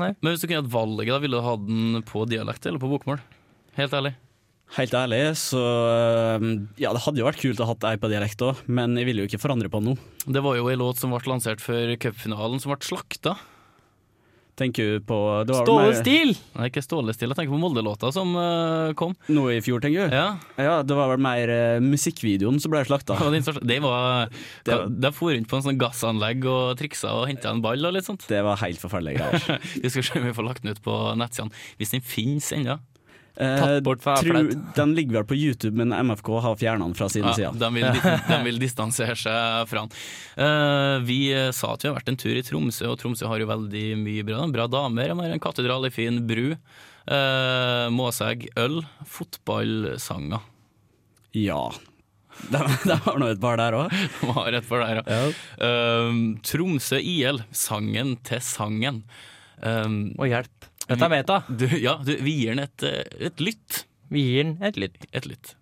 Nei. 0.00 0.14
Men 0.22 0.32
hvis 0.32 0.40
du 0.40 0.48
kunne 0.48 0.62
hatt 0.62 0.72
valget, 0.72 1.12
da 1.12 1.20
ville 1.20 1.36
du 1.36 1.44
hatt 1.44 1.64
den 1.66 2.02
på 2.08 2.24
dialekt 2.28 2.64
eller 2.64 2.80
på 2.80 2.88
bokmål? 2.88 3.20
Helt 3.76 3.94
ærlig. 3.96 4.14
Helt 4.76 4.94
ærlig, 4.94 5.18
så 5.38 5.60
øh, 5.60 6.44
Ja, 6.78 6.92
det 6.94 7.02
hadde 7.02 7.20
jo 7.20 7.26
vært 7.26 7.40
kult 7.42 7.60
å 7.60 7.66
ha 7.66 7.74
hatt 7.74 7.86
ei 7.90 7.98
på 8.00 8.10
dialekt 8.12 8.42
òg, 8.46 8.62
men 8.70 8.94
jeg 8.98 9.08
ville 9.08 9.24
jo 9.24 9.30
ikke 9.30 9.42
forandre 9.42 9.70
på 9.72 9.80
den 9.82 9.92
nå. 9.92 9.96
Det 10.30 10.42
var 10.46 10.56
jo 10.56 10.68
ei 10.70 10.78
låt 10.78 11.00
som 11.00 11.10
ble 11.12 11.20
lansert 11.26 11.62
før 11.64 11.96
cupfinalen, 12.00 12.62
som 12.62 12.72
ble 12.72 12.86
slakta. 12.86 13.34
Tenker 14.60 14.90
du 14.98 15.04
på 15.08 15.16
det 15.48 15.54
var 15.56 15.64
Ståle 15.64 15.86
mer- 15.88 15.98
Stil! 16.02 16.34
Nei, 16.58 16.66
ikke 16.68 16.82
Ståle 16.84 17.14
Stil, 17.16 17.30
jeg 17.32 17.38
tenker 17.38 17.54
på 17.54 17.60
Molde-låta 17.62 18.10
som 18.12 18.34
uh, 18.36 18.90
kom. 18.98 19.14
Nå 19.32 19.46
i 19.54 19.60
fjor, 19.64 19.80
tenker 19.80 20.10
du? 20.10 20.16
Ja. 20.18 20.26
Ja, 20.60 20.74
det 20.84 20.98
var 20.98 21.08
vel 21.14 21.22
mer 21.24 21.48
uh, 21.48 21.80
musikkvideoen 21.84 22.60
som 22.60 22.74
ble 22.74 22.82
slakta. 22.84 23.16
Det 23.16 23.40
var 23.46 23.60
det 23.64 23.80
var 23.86 24.28
Det 24.68 24.76
var- 24.76 24.92
De 25.06 25.12
for 25.16 25.32
rundt 25.32 25.48
på 25.48 25.56
en 25.60 25.64
sånn 25.64 25.80
gassanlegg 25.80 26.44
og 26.50 26.76
triksa 26.80 27.14
og 27.22 27.26
henta 27.32 27.54
en 27.54 27.64
ball 27.64 27.88
og 27.88 27.96
litt 27.96 28.04
sånt. 28.08 28.28
Det 28.28 28.42
var 28.44 28.60
helt 28.60 28.82
forferdelige 28.82 29.22
greier. 29.24 29.64
Vi 29.82 29.88
skal 29.96 30.04
se 30.10 30.20
om 30.20 30.28
vi 30.28 30.36
får 30.36 30.46
lagt 30.50 30.62
den 30.66 30.76
ut 30.76 30.82
på 30.84 30.94
nettsidene, 31.16 31.56
hvis 31.80 31.96
den 31.96 32.04
finnes 32.04 32.52
ennå. 32.56 32.76
Tatt 33.40 33.82
bort 33.86 34.02
fra 34.04 34.14
Eh, 34.20 34.24
tror- 34.26 34.50
Den 34.76 34.94
ligger 34.94 35.20
vel 35.20 35.26
på 35.30 35.36
YouTube, 35.38 35.72
men 35.80 35.94
MFK 36.06 36.28
har 36.44 36.56
fjerna 36.60 36.84
den 36.84 36.94
fra 36.98 37.08
sine 37.08 37.30
Ja, 37.32 37.38
sider. 37.38 37.56
de, 37.62 37.70
vil, 37.74 37.88
de 38.28 38.38
vil 38.44 38.58
distansere 38.60 39.16
seg 39.16 39.64
fra 39.70 39.86
den. 39.86 39.94
Uh, 40.36 40.98
vi 41.08 41.20
sa 41.56 41.72
at 41.72 41.82
vi 41.84 41.88
har 41.90 41.96
vært 41.96 42.12
en 42.12 42.20
tur 42.20 42.36
i 42.36 42.42
Tromsø, 42.44 42.90
og 42.92 42.98
Tromsø 43.00 43.26
har 43.32 43.40
jo 43.40 43.48
veldig 43.48 43.86
mye 44.02 44.26
bra. 44.28 44.44
Bra 44.52 44.66
damer. 44.70 45.08
De 45.14 45.18
har 45.22 45.34
en 45.38 45.42
katedral 45.42 45.88
i 45.88 45.92
fin 45.94 46.20
bru. 46.28 46.50
Uh, 47.10 47.88
Måsegg 47.96 48.48
øl. 48.60 48.82
Fotballsanger. 49.08 50.40
Ja. 51.32 51.62
De, 52.50 52.56
de 52.88 52.94
har 53.04 53.18
nå 53.20 53.26
et 53.34 53.40
par 53.42 53.58
der 53.60 53.74
òg. 53.76 53.90
De 53.92 54.30
har 54.32 54.54
et 54.56 54.64
par 54.68 54.80
der, 54.86 55.00
ja. 55.04 55.24
Uh, 55.60 56.20
Tromsø 56.46 56.96
IL. 57.02 57.42
Sangen 57.52 58.14
til 58.24 58.40
sangen. 58.44 59.02
Um, 59.60 60.14
og 60.16 60.30
hjelp. 60.30 60.69
Dette 60.88 61.06
er 61.06 61.12
meta. 61.12 61.40
Du, 61.48 61.66
ja, 61.78 61.98
du, 62.04 62.14
vi 62.24 62.36
gir 62.40 62.54
den 62.54 62.64
et, 62.64 62.84
eh, 62.86 63.26
et 63.30 63.42
lytt. 63.42 63.84
Vi 64.10 64.24
gir 64.26 64.44
den 64.44 64.56
et 64.66 64.78
lytt. 64.80 65.06
Et 65.12 65.26
lytt. 65.28 65.54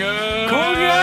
Uten 0.00 0.48
Konge! 0.50 0.96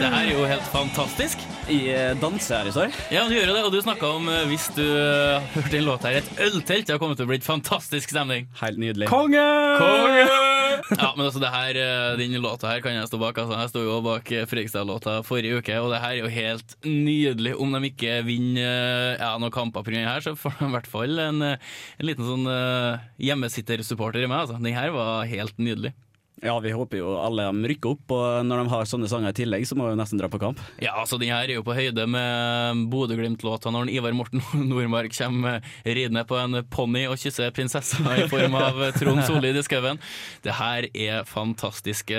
Det 0.00 0.08
her 0.08 0.18
er 0.18 0.30
jo 0.32 0.44
helt 0.48 0.68
fantastisk. 0.72 1.46
I 1.70 1.80
danse 2.18 2.50
her 2.50 2.66
i 2.66 2.72
står. 2.74 2.94
Ja, 3.14 3.26
du 3.28 3.36
gjør 3.36 3.52
jo 3.52 3.54
det, 3.54 3.64
og 3.68 3.74
du 3.74 3.78
snakka 3.84 4.08
om 4.16 4.26
eh, 4.32 4.46
hvis 4.50 4.66
du 4.74 4.82
uh, 4.82 5.38
hørte 5.54 5.78
en 5.78 5.86
låt 5.86 6.06
her, 6.08 6.18
et 6.18 6.30
øltelt. 6.48 6.88
Det 6.88 6.96
har 6.96 7.02
kommet 7.02 7.20
til 7.20 7.28
å 7.28 7.30
bli 7.30 7.38
et 7.38 7.46
fantastisk 7.46 8.10
stemning. 8.10 8.48
Helt 8.62 8.80
nydelig. 8.82 9.10
Konge! 9.12 9.46
Konge! 9.78 10.50
Ja, 10.88 11.12
men 11.16 11.26
altså 11.26 11.40
det 11.42 11.50
her, 11.52 11.76
eh, 11.78 12.16
Den 12.18 12.34
låta 12.42 12.70
her 12.70 12.80
kan 12.82 12.94
jeg 12.94 13.08
stå 13.08 13.20
bak. 13.20 13.38
Altså. 13.38 13.58
Jeg 13.58 13.72
sto 13.72 13.82
jo 13.84 14.00
bak 14.04 14.32
eh, 14.32 14.46
Fredrikstad-låta 14.48 15.20
forrige 15.26 15.60
uke, 15.60 15.78
og 15.78 15.92
det 15.92 16.00
her 16.02 16.16
er 16.16 16.22
jo 16.22 16.32
helt 16.34 16.76
nydelig. 16.84 17.54
Om 17.60 17.76
de 17.76 17.90
ikke 17.90 18.20
vinner 18.26 18.66
eh, 18.66 19.20
ja, 19.20 19.32
noen 19.38 19.54
kamper 19.54 19.86
pga. 19.86 20.04
her, 20.08 20.24
så 20.24 20.34
får 20.38 20.58
de 20.58 20.70
i 20.70 20.74
hvert 20.74 20.90
fall 20.90 21.18
en, 21.18 21.42
eh, 21.42 21.72
en 21.98 22.08
liten 22.08 22.26
sånn 22.26 22.46
uh, 22.48 23.00
hjemmesittersupporter 23.22 24.24
i 24.24 24.30
meg. 24.30 24.46
Altså. 24.46 24.58
Den 24.58 24.76
her 24.76 24.94
var 24.94 25.28
helt 25.30 25.58
nydelig. 25.60 25.94
Ja, 26.40 26.54
vi 26.64 26.72
håper 26.72 27.00
jo 27.02 27.12
alle 27.20 27.44
de 27.50 27.70
rykker 27.72 27.92
opp, 27.92 28.12
og 28.16 28.46
når 28.48 28.62
de 28.62 28.72
har 28.72 28.88
sånne 28.88 29.08
sanger 29.12 29.34
i 29.34 29.36
tillegg, 29.36 29.66
så 29.68 29.76
må 29.76 29.90
vi 29.90 29.98
nesten 30.00 30.20
dra 30.20 30.30
på 30.32 30.40
kamp. 30.40 30.60
Ja, 30.80 30.94
altså 31.02 31.18
den 31.20 31.32
her 31.34 31.44
er 31.44 31.58
jo 31.58 31.64
på 31.66 31.76
høyde 31.76 32.06
med 32.08 32.86
Bodø-Glimt-låta 32.92 33.72
når 33.74 33.92
Ivar 33.92 34.16
Morten 34.16 34.40
Nordmark 34.70 35.12
kommer 35.16 35.60
ridende 35.84 36.24
på 36.28 36.38
en 36.40 36.62
ponni 36.72 37.04
og 37.10 37.20
kysser 37.20 37.52
prinsessa 37.56 38.00
i 38.16 38.28
form 38.32 38.56
av 38.56 38.80
Trond 38.96 39.24
Solid 39.28 39.60
i 39.60 39.66
skauen. 39.66 40.00
Det 40.44 40.56
her 40.56 40.88
er 40.94 41.28
fantastisk. 41.28 42.14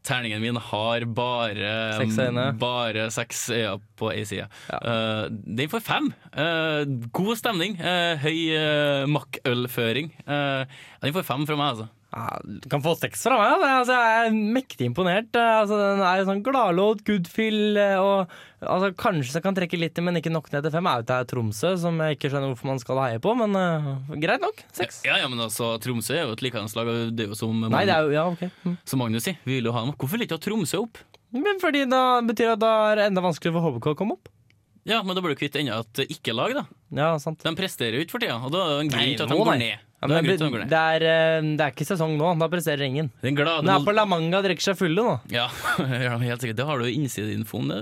Terningen 0.00 0.40
min 0.40 0.56
har 0.56 1.04
bare 1.04 1.72
Seks 2.00 2.18
øyne. 2.24 2.46
Bare 2.56 3.10
seks 3.12 3.42
øyne 3.52 3.76
på 4.00 4.08
ei 4.14 4.24
side. 4.24 4.48
Eh, 4.72 5.28
den 5.28 5.68
får 5.68 5.84
fem. 5.84 6.08
Uh, 6.32 6.88
god 7.12 7.36
stemning. 7.36 7.76
Uh, 7.76 8.16
høy 8.22 8.38
uh, 8.56 9.04
makkølføring. 9.12 10.08
Uh, 10.24 10.64
den 11.04 11.12
får 11.12 11.28
fem 11.28 11.44
fra 11.44 11.58
meg, 11.60 11.74
altså. 11.74 11.90
Ja, 12.10 12.40
du 12.42 12.66
kan 12.70 12.82
få 12.82 12.96
seks 12.98 13.22
fra 13.22 13.36
meg. 13.38 13.62
Altså, 13.62 13.94
jeg 13.94 14.26
er 14.26 14.38
mektig 14.56 14.88
imponert. 14.90 15.30
Eh, 15.38 15.50
Altså, 15.60 15.76
den 15.78 16.00
er 16.02 16.22
sånn 16.26 16.42
gladlåt, 16.42 17.04
good 17.06 17.28
feel, 17.30 17.76
eh, 17.78 17.98
og 18.02 18.32
altså, 18.60 18.90
kanskje 18.98 19.36
jeg 19.38 19.44
kan 19.44 19.54
trekke 19.54 19.78
litt 19.78 20.00
men 20.02 20.18
ikke 20.18 20.32
nok 20.32 20.50
ned 20.50 20.66
til 20.66 20.74
fem. 20.74 20.88
Er 20.90 21.02
jo 21.02 21.06
til 21.10 21.28
Tromsø, 21.30 21.70
som 21.78 22.00
jeg 22.02 22.18
ikke 22.18 22.32
skjønner 22.32 22.50
hvorfor 22.50 22.70
man 22.72 22.82
skal 22.82 22.98
heie 23.04 23.22
på, 23.22 23.34
men 23.38 23.54
uh, 23.54 24.16
greit 24.18 24.42
nok. 24.42 24.64
Seks. 24.74 25.02
Ja, 25.06 25.20
ja, 25.22 25.28
men 25.30 25.38
altså, 25.44 25.76
Tromsø 25.82 26.16
er 26.16 26.24
jo 26.26 26.34
et 26.34 26.42
likeens 26.42 26.74
lag. 26.78 26.90
Det 27.14 27.28
er 27.28 27.30
jo 27.34 27.38
som, 27.38 27.62
Nei, 27.68 27.84
det 27.86 27.94
er 27.94 28.08
jo 28.08 28.16
Ja, 28.16 28.26
okay. 28.32 28.50
Mm. 28.64 28.76
som 28.84 29.02
Magnus 29.04 29.28
sier, 29.28 29.38
vi 29.46 29.60
vil 29.60 29.70
jo 29.70 29.76
ha 29.76 29.84
dem. 29.84 29.94
Hvorfor 29.94 30.18
vil 30.18 30.26
ikke 30.26 30.40
ha 30.40 30.44
Tromsø 30.48 30.82
opp? 30.82 30.98
Men 31.30 31.62
fordi 31.62 31.84
da 31.86 32.02
betyr 32.26 32.48
det 32.48 32.54
at 32.58 32.64
da 32.64 32.72
er 32.90 32.98
det 32.98 33.08
enda 33.12 33.22
vanskeligere 33.22 33.60
for 33.60 33.70
HBK 33.70 33.92
å 33.92 33.98
komme 34.02 34.18
opp. 34.18 34.32
Ja, 34.88 35.02
men 35.04 35.14
da 35.14 35.22
blir 35.22 35.36
du 35.36 35.38
kvitt 35.38 35.54
enda 35.60 35.82
et 35.84 36.02
ikke-lag, 36.08 36.56
da. 36.56 36.64
Ja, 36.96 37.12
sant. 37.22 37.44
De 37.44 37.52
presterer 37.54 38.00
jo 38.00 38.06
ikke 38.06 38.16
for 38.16 38.24
tida, 38.24 38.40
og 38.40 38.50
da 38.54 38.64
er 38.64 38.72
det 38.72 38.82
en 38.86 38.92
grunn 38.94 39.12
til 39.12 39.26
at 39.26 39.30
de 39.30 39.38
går 39.38 39.60
ned. 39.60 39.86
Ja, 40.00 40.08
Det 40.08 40.16
er 40.16 40.22
men 40.22 40.30
det, 40.30 40.36
de 40.40 40.50
ned. 40.50 40.68
det, 40.70 40.80
er, 40.96 41.02
eh, 41.04 41.48
det 41.58 41.64
er 41.66 41.72
ikke 41.74 41.84
sesong 41.90 42.14
nå. 42.16 42.32
Da 42.40 42.48
presterer 42.48 42.86
ingen. 42.86 43.10
Den 43.20 43.36
glade 43.36 43.60
Den 43.66 43.74
er 43.74 43.84
på 43.84 43.92
La 43.94 44.06
Manga 44.08 44.40
drikker 44.42 44.70
seg 44.70 44.78
fulle 44.80 44.96
nå. 45.04 45.16
Ja, 45.32 45.48
ja, 46.06 46.14
helt 46.18 46.40
sikkert. 46.40 46.56
Det 46.56 46.66
har 46.70 46.80
du 46.80 46.86
jo 46.88 46.94
innsideinfoen, 46.96 47.68
det. 47.68 47.80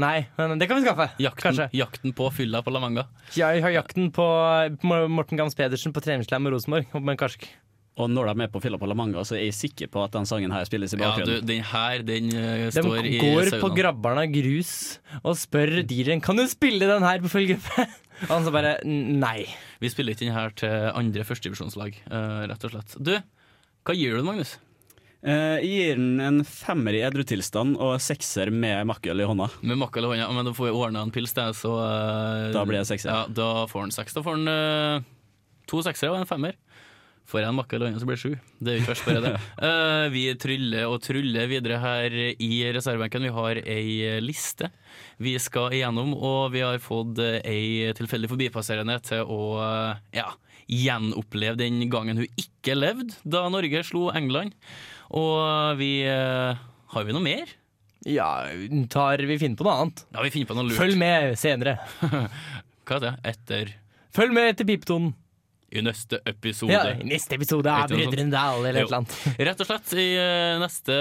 Nei, 0.00 0.26
men 0.38 0.58
det 0.58 0.66
kan 0.70 0.78
vi 0.80 0.86
skaffe. 0.86 1.10
Jakten, 1.20 1.42
Kanskje. 1.50 1.66
jakten 1.76 2.14
på 2.16 2.30
fylla 2.32 2.62
på 2.64 2.72
La 2.72 2.80
Manga. 2.80 3.04
Jeg 3.36 3.60
har 3.62 3.70
jakten 3.74 4.10
på 4.16 4.26
Morten 5.10 5.36
Gams 5.38 5.54
Pedersen 5.58 5.92
på 5.92 6.00
treningsleir 6.02 6.40
med 6.40 6.54
Rosenborg. 6.54 6.86
og 6.94 7.02
med 7.04 7.18
Karsk. 7.20 7.44
Og 8.00 8.08
når 8.08 8.30
de 8.30 8.46
er 8.46 8.48
på 8.54 8.62
fylla 8.64 8.78
på 8.80 8.86
La 8.88 8.94
Manga, 8.96 9.20
så 9.28 9.34
er 9.36 9.42
jeg 9.50 9.56
sikker 9.58 9.90
på 9.92 10.00
at 10.06 10.14
den 10.14 10.24
sangen 10.24 10.54
her 10.54 10.64
spilles 10.64 10.94
i 10.94 10.96
bakgrunnen. 10.96 11.34
Ja, 11.34 11.40
du, 11.42 11.46
den 11.50 11.62
her, 11.68 12.02
den 12.06 12.30
De 12.32 12.70
står 12.72 13.04
i 13.10 13.18
går 13.20 13.50
på. 13.60 13.70
Grabbarna 13.76 14.24
grus 14.30 14.72
og 15.20 15.36
spør 15.36 15.82
Diren 15.84 16.22
Kan 16.24 16.38
du 16.40 16.46
spille 16.48 16.86
den 16.88 17.04
her 17.04 17.20
på 17.20 17.28
full 17.34 17.46
gruppe. 17.50 17.84
Og 17.84 18.09
han 18.28 18.44
sa 18.44 18.52
bare 18.52 18.78
nei. 18.84 19.44
Vi 19.80 19.92
spiller 19.92 20.16
ikke 20.16 20.26
den 20.26 20.36
her 20.36 20.52
til 20.58 20.90
andre 20.92 21.24
førstedivisjonslag, 21.28 22.02
uh, 22.10 22.42
rett 22.50 22.66
og 22.66 22.74
slett. 22.74 22.98
Du, 23.00 23.14
hva 23.86 23.96
gir 23.96 24.12
du 24.12 24.20
den, 24.20 24.28
Magnus? 24.28 24.58
Eh, 25.20 25.58
jeg 25.60 25.68
gir 25.68 25.98
den 25.98 26.20
en 26.24 26.40
femmer 26.48 26.96
i 26.96 27.02
edru 27.04 27.20
tilstand 27.28 27.74
og 27.76 27.98
sekser 28.00 28.48
med 28.52 28.86
makkøl 28.88 29.20
i 29.20 29.26
hånda. 29.28 29.50
Med 29.60 29.76
makkøl 29.82 30.06
eller 30.06 30.22
hånda, 30.22 30.36
men 30.38 30.48
da 30.48 30.54
får 30.56 30.70
vi 30.70 30.72
ordna 30.72 31.04
en 31.04 31.12
pils, 31.12 31.34
så 31.36 31.72
uh, 31.76 32.48
Da 32.54 32.64
blir 32.64 32.80
det 32.80 32.88
sekser. 32.88 33.12
Ja, 33.12 33.26
da 33.28 33.66
får 33.68 33.84
han 33.84 33.92
seks. 33.92 34.16
Da 34.16 34.24
får 34.24 34.38
han 34.38 34.48
uh, 34.48 35.10
to 35.68 35.82
seksere 35.84 36.14
og 36.14 36.22
en 36.22 36.30
femmer. 36.30 36.56
Får 37.30 37.44
jeg 37.44 37.52
en 37.52 37.58
makke 37.60 37.76
eller 37.76 37.90
annen, 37.90 38.02
så 38.02 38.08
blir 38.08 38.18
det 38.18 38.24
sju. 38.24 38.54
Det 38.58 38.72
er 38.72 38.76
jo 38.76 38.82
ikke 38.82 38.92
verst, 38.92 39.06
bare 39.06 39.22
det. 39.22 39.34
Uh, 39.62 40.06
vi 40.16 40.24
tryller 40.42 40.90
og 40.90 40.98
tryller 41.04 41.50
videre 41.50 41.78
her 41.82 42.16
i 42.34 42.52
reservebenken. 42.74 43.28
Vi 43.28 43.34
har 43.38 43.62
ei 43.62 44.18
liste 44.24 44.72
vi 45.20 45.34
skal 45.42 45.74
igjennom, 45.76 46.14
og 46.16 46.54
vi 46.54 46.62
har 46.64 46.80
fått 46.80 47.20
ei 47.20 47.90
tilfeldig 47.96 48.30
forbipasserende 48.30 48.96
til 49.04 49.28
å 49.28 49.40
eh, 49.60 50.00
ja, 50.16 50.30
gjenoppleve 50.70 51.58
den 51.60 51.82
gangen 51.92 52.22
hun 52.22 52.40
ikke 52.40 52.76
levde 52.78 53.12
da 53.28 53.44
Norge 53.52 53.84
slo 53.84 54.08
England. 54.16 54.56
Og 55.10 55.76
vi 55.80 56.06
uh, 56.06 56.54
Har 56.94 57.04
vi 57.04 57.14
noe 57.14 57.24
mer? 57.24 57.50
Ja, 58.06 58.46
tar 58.88 59.20
vi 59.28 59.36
finner 59.42 59.58
på 59.58 59.66
noe 59.66 59.76
annet. 59.82 60.04
Ja, 60.14 60.22
vi 60.24 60.32
finner 60.32 60.48
på 60.48 60.56
noe 60.56 60.68
lurt. 60.68 60.78
Følg 60.78 60.96
med 61.00 61.34
senere. 61.38 61.76
Hva 62.86 62.96
er 62.96 63.04
det? 63.04 63.12
Etter 63.34 63.74
Følg 64.14 64.32
med 64.34 64.54
etter 64.54 64.66
pipetonen. 64.66 65.12
I 65.70 65.82
neste 65.82 66.18
episode. 66.26 66.72
Ja, 66.72 66.94
i 66.94 67.06
neste 67.06 67.36
episode 67.38 67.70
av? 67.70 67.90
Brødrene 67.92 68.32
Dal 68.32 68.64
eller 68.66 68.86
noe 68.86 69.00
annet. 69.00 69.16
Rett 69.50 69.62
og 69.62 69.68
slett, 69.68 69.92
i 69.94 70.08
eh, 70.18 70.58
neste 70.62 70.96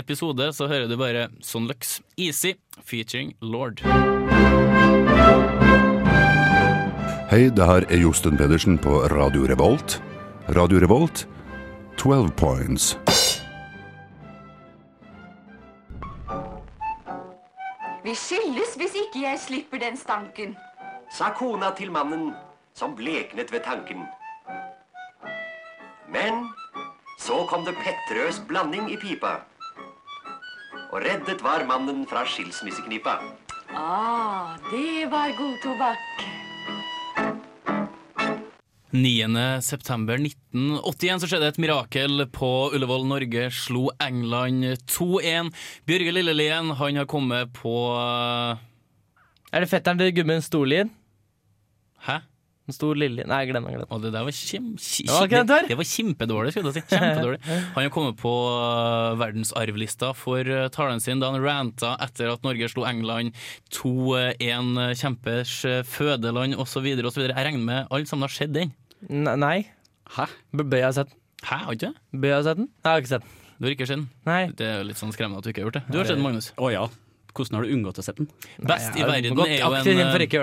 episode 0.00 0.48
så 0.56 0.68
hører 0.70 0.88
du 0.88 0.96
bare 1.00 1.28
Sonlux 1.44 1.98
Easy 2.16 2.54
featuring 2.80 3.34
Lord. 3.44 3.84
Hei, 7.30 7.48
det 7.50 7.66
her 7.66 7.86
er 7.90 8.00
Josten 8.00 8.38
Pedersen 8.40 8.78
på 8.78 9.02
Radio 9.12 9.46
Revolt. 9.50 9.98
Radio 10.54 10.80
Revolt, 10.80 11.26
12 11.98 12.30
points. 12.38 12.94
Vi 18.04 18.12
skilles 18.12 18.74
hvis 18.76 18.96
ikke 19.06 19.24
jeg 19.24 19.40
slipper 19.40 19.80
den 19.80 19.96
stanken. 19.96 20.56
sa 21.14 21.30
kona 21.36 21.70
til 21.78 21.92
mannen 21.94 22.32
som 22.74 22.94
bleknet 22.98 23.52
ved 23.52 23.62
tanken. 23.64 24.02
Men 26.10 26.48
så 27.22 27.44
kom 27.50 27.64
det 27.66 27.76
Petterøes 27.78 28.40
blanding 28.48 28.90
i 28.92 28.98
pipa. 28.98 29.38
Og 30.90 31.02
reddet 31.02 31.42
var 31.42 31.66
mannen 31.66 32.04
fra 32.06 32.24
skilsmisseknipa. 32.26 33.18
Ah, 33.74 34.54
det 34.70 35.06
var 35.10 35.34
god 35.38 35.56
tobakk. 35.62 36.24
9. 38.94 39.26
september 39.66 40.20
1981 40.22 41.22
så 41.22 41.30
skjedde 41.30 41.48
et 41.50 41.58
mirakel 41.58 42.26
på 42.30 42.50
Ullevål. 42.76 43.08
Norge 43.10 43.48
slo 43.54 43.88
England 44.02 44.68
2-1. 44.86 45.50
Bjørge 45.86 46.14
Lillelien 46.14 46.70
han 46.78 47.00
har 47.02 47.08
kommet 47.10 47.50
på 47.58 47.74
Er 49.50 49.62
det 49.62 49.70
fetteren 49.70 49.98
til 49.98 50.14
Gudmund 50.14 50.46
Storlien? 50.46 50.94
Hæ? 52.06 52.20
Stor 52.72 52.96
Lilje 52.96 53.26
Nei, 53.28 53.42
glem 53.44 53.66
det. 53.68 53.82
det. 53.82 53.86
Og 53.92 54.00
det 54.00 54.10
der 54.14 54.24
var 54.24 54.32
kjem, 54.32 54.70
kjem, 54.80 55.08
tørr. 55.10 55.28
det, 55.28 55.58
det 55.68 55.76
var 55.76 55.88
kjempedårlig, 55.88 56.52
skulle 56.54 56.72
jeg 56.72 56.78
si. 56.78 56.94
Kjempedårlig. 56.94 57.40
Han 57.74 57.84
har 57.84 57.92
kommet 57.92 58.16
på 58.22 58.32
uh, 58.32 59.12
verdensarvlista 59.20 60.14
for 60.16 60.48
uh, 60.48 60.70
talen 60.72 61.02
sin 61.04 61.20
da 61.20 61.28
han 61.34 61.44
ranta 61.44 61.92
etter 62.04 62.32
at 62.32 62.46
Norge 62.46 62.70
slo 62.72 62.86
England 62.88 63.36
2-1, 63.76 64.72
uh, 64.80 64.94
kjempers 64.96 65.58
uh, 65.68 65.82
fødeland 65.84 66.56
osv. 66.56 66.88
osv. 67.04 67.26
Jeg 67.26 67.36
regner 67.36 67.68
med 67.68 67.92
alle 67.92 68.08
sammen 68.08 68.30
har 68.30 68.32
sett 68.32 68.56
den. 68.56 68.72
Nei. 69.12 69.58
Hæ? 70.16 70.30
Bør 70.56 70.80
jeg 70.80 70.88
ha 70.88 70.96
sett 71.02 71.12
den? 71.12 71.20
Hæ, 71.44 71.62
har 71.66 71.76
ikke? 71.76 71.94
Bør 72.16 72.30
jeg 72.30 72.38
ha 72.40 72.44
sett 72.48 72.62
den? 72.62 72.72
Jeg 72.80 72.90
har 72.90 73.04
ikke 73.04 73.12
sett 73.12 73.28
den. 73.28 73.40
Du 73.54 73.68
har 73.68 73.76
ikke 73.76 73.86
sett 73.92 74.00
den? 74.00 74.10
Nei. 74.24 74.42
Det 74.56 74.66
er 74.72 74.86
litt 74.88 74.98
sånn 74.98 75.12
skremmende 75.12 75.44
at 75.44 75.46
du 75.46 75.52
ikke 75.52 75.60
har 75.62 75.68
gjort 75.68 75.82
det. 75.82 75.88
Du 75.92 76.00
har 76.00 76.08
sett 76.08 76.16
den, 76.16 76.24
Magnus. 76.24 76.54
Å 76.56 76.72
ja. 76.72 76.88
Hvordan 77.34 77.58
har 77.58 77.66
du 77.66 77.72
unngått 77.74 77.98
å 77.98 78.04
sette 78.06 78.22
den? 78.22 78.28
Best 78.62 78.94
i 78.94 79.02
verden 79.02 79.40
er 79.42 79.58
jo 79.58 79.70
en 79.74 79.88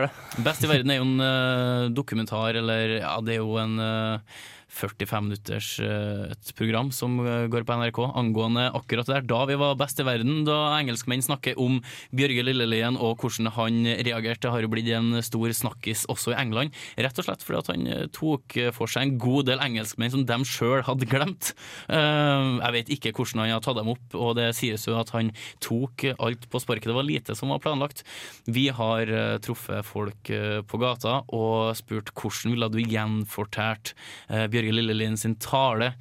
det. 0.09 0.41
Best 0.43 0.65
i 0.65 0.71
verden 0.71 0.91
er 0.91 0.99
jo 0.99 1.05
en 1.07 1.25
eh, 1.27 1.85
dokumentar, 1.95 2.57
eller 2.59 2.97
ja, 2.99 3.13
det 3.23 3.37
er 3.37 3.39
jo 3.39 3.55
en 3.61 3.77
eh, 3.79 4.41
45 4.71 5.25
minutters 5.25 5.69
eh, 5.83 6.31
et 6.31 6.51
program 6.57 6.91
som 6.95 7.17
eh, 7.25 7.47
går 7.51 7.65
på 7.67 7.75
NRK 7.77 7.99
angående 8.07 8.69
akkurat 8.77 9.07
det 9.07 9.17
der. 9.17 9.27
Da 9.27 9.43
vi 9.49 9.57
var 9.59 9.77
best 9.79 9.99
i 9.99 10.05
verden, 10.07 10.43
da 10.47 10.77
engelskmenn 10.77 11.23
snakker 11.25 11.59
om 11.61 11.79
Bjørge 12.15 12.45
Lillelien 12.47 12.97
og 12.97 13.21
hvordan 13.21 13.51
han 13.57 13.81
reagerte. 14.07 14.51
Har 14.51 14.63
jo 14.63 14.71
blitt 14.71 14.89
en 14.95 15.19
stor 15.23 15.51
snakkis 15.55 16.05
også 16.11 16.33
i 16.33 16.39
England. 16.39 16.75
Rett 16.99 17.19
og 17.19 17.27
slett 17.27 17.43
fordi 17.45 17.59
at 17.59 17.71
han 17.73 17.87
eh, 17.91 18.07
tok 18.15 18.57
for 18.75 18.91
seg 18.91 19.07
en 19.07 19.17
god 19.21 19.49
del 19.51 19.63
engelskmenn 19.63 20.13
som 20.13 20.25
de 20.27 20.39
sjøl 20.47 20.85
hadde 20.87 21.07
glemt. 21.09 21.51
Jeg 21.91 22.73
vet 22.75 22.89
ikke 22.93 23.11
hvordan 23.15 23.43
han 23.43 23.51
har 23.53 23.63
tatt 23.63 23.77
dem 23.77 23.91
opp, 23.91 24.15
og 24.17 24.33
det 24.37 24.49
sies 24.57 24.83
jo 24.87 24.95
at 24.99 25.11
han 25.15 25.31
tok 25.63 26.05
alt 26.13 26.47
på 26.51 26.61
sparket. 26.61 26.89
Det 26.89 26.95
var 26.97 27.07
lite 27.07 27.35
som 27.37 27.51
var 27.53 27.61
planlagt. 27.63 28.03
Vi 28.49 28.67
har 28.73 29.11
truffet 29.43 29.85
folk 29.87 30.31
på 30.67 30.81
gata 30.81 31.21
og 31.35 31.75
spurt 31.77 32.11
hvordan 32.17 32.55
ville 32.55 32.69
du 32.73 32.79
gjenfortalt 32.81 33.93
uh, 34.31 34.47
Bjørge 34.61 34.77
Lillelien 34.77 35.17
sin 35.17 35.35
tale 35.41 35.95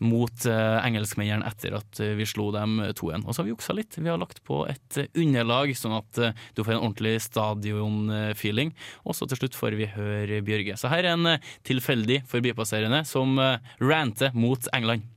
mot 0.00 0.44
uh, 0.48 0.78
engelskmennene 0.84 1.46
etter 1.48 1.76
at 1.78 2.00
eh, 2.04 2.12
vi 2.18 2.26
slo 2.28 2.50
dem 2.52 2.78
2-1. 2.84 3.24
Og 3.24 3.32
så 3.32 3.40
har 3.40 3.46
vi 3.46 3.54
juksa 3.54 3.76
litt. 3.76 3.96
Vi 3.96 4.10
har 4.10 4.20
lagt 4.20 4.42
på 4.44 4.62
et 4.68 4.98
eh, 5.00 5.08
underlag, 5.16 5.72
sånn 5.76 5.96
at 5.96 6.20
eh, 6.20 6.36
du 6.52 6.60
får 6.60 6.74
en 6.74 6.82
ordentlig 6.82 7.14
stadion-feeling. 7.24 8.74
Og 9.08 9.16
så 9.16 9.28
til 9.28 9.40
slutt 9.40 9.56
får 9.56 9.78
vi 9.80 9.88
høre 9.94 10.42
Bjørge. 10.44 10.76
Så 10.76 10.92
her 10.92 11.06
er 11.06 11.14
en 11.14 11.32
eh, 11.32 11.52
tilfeldig 11.64 12.22
forbipasserende 12.28 13.06
som 13.08 13.40
eh, 13.40 13.56
ranter 13.80 14.36
mot 14.36 14.68
England. 14.76 15.08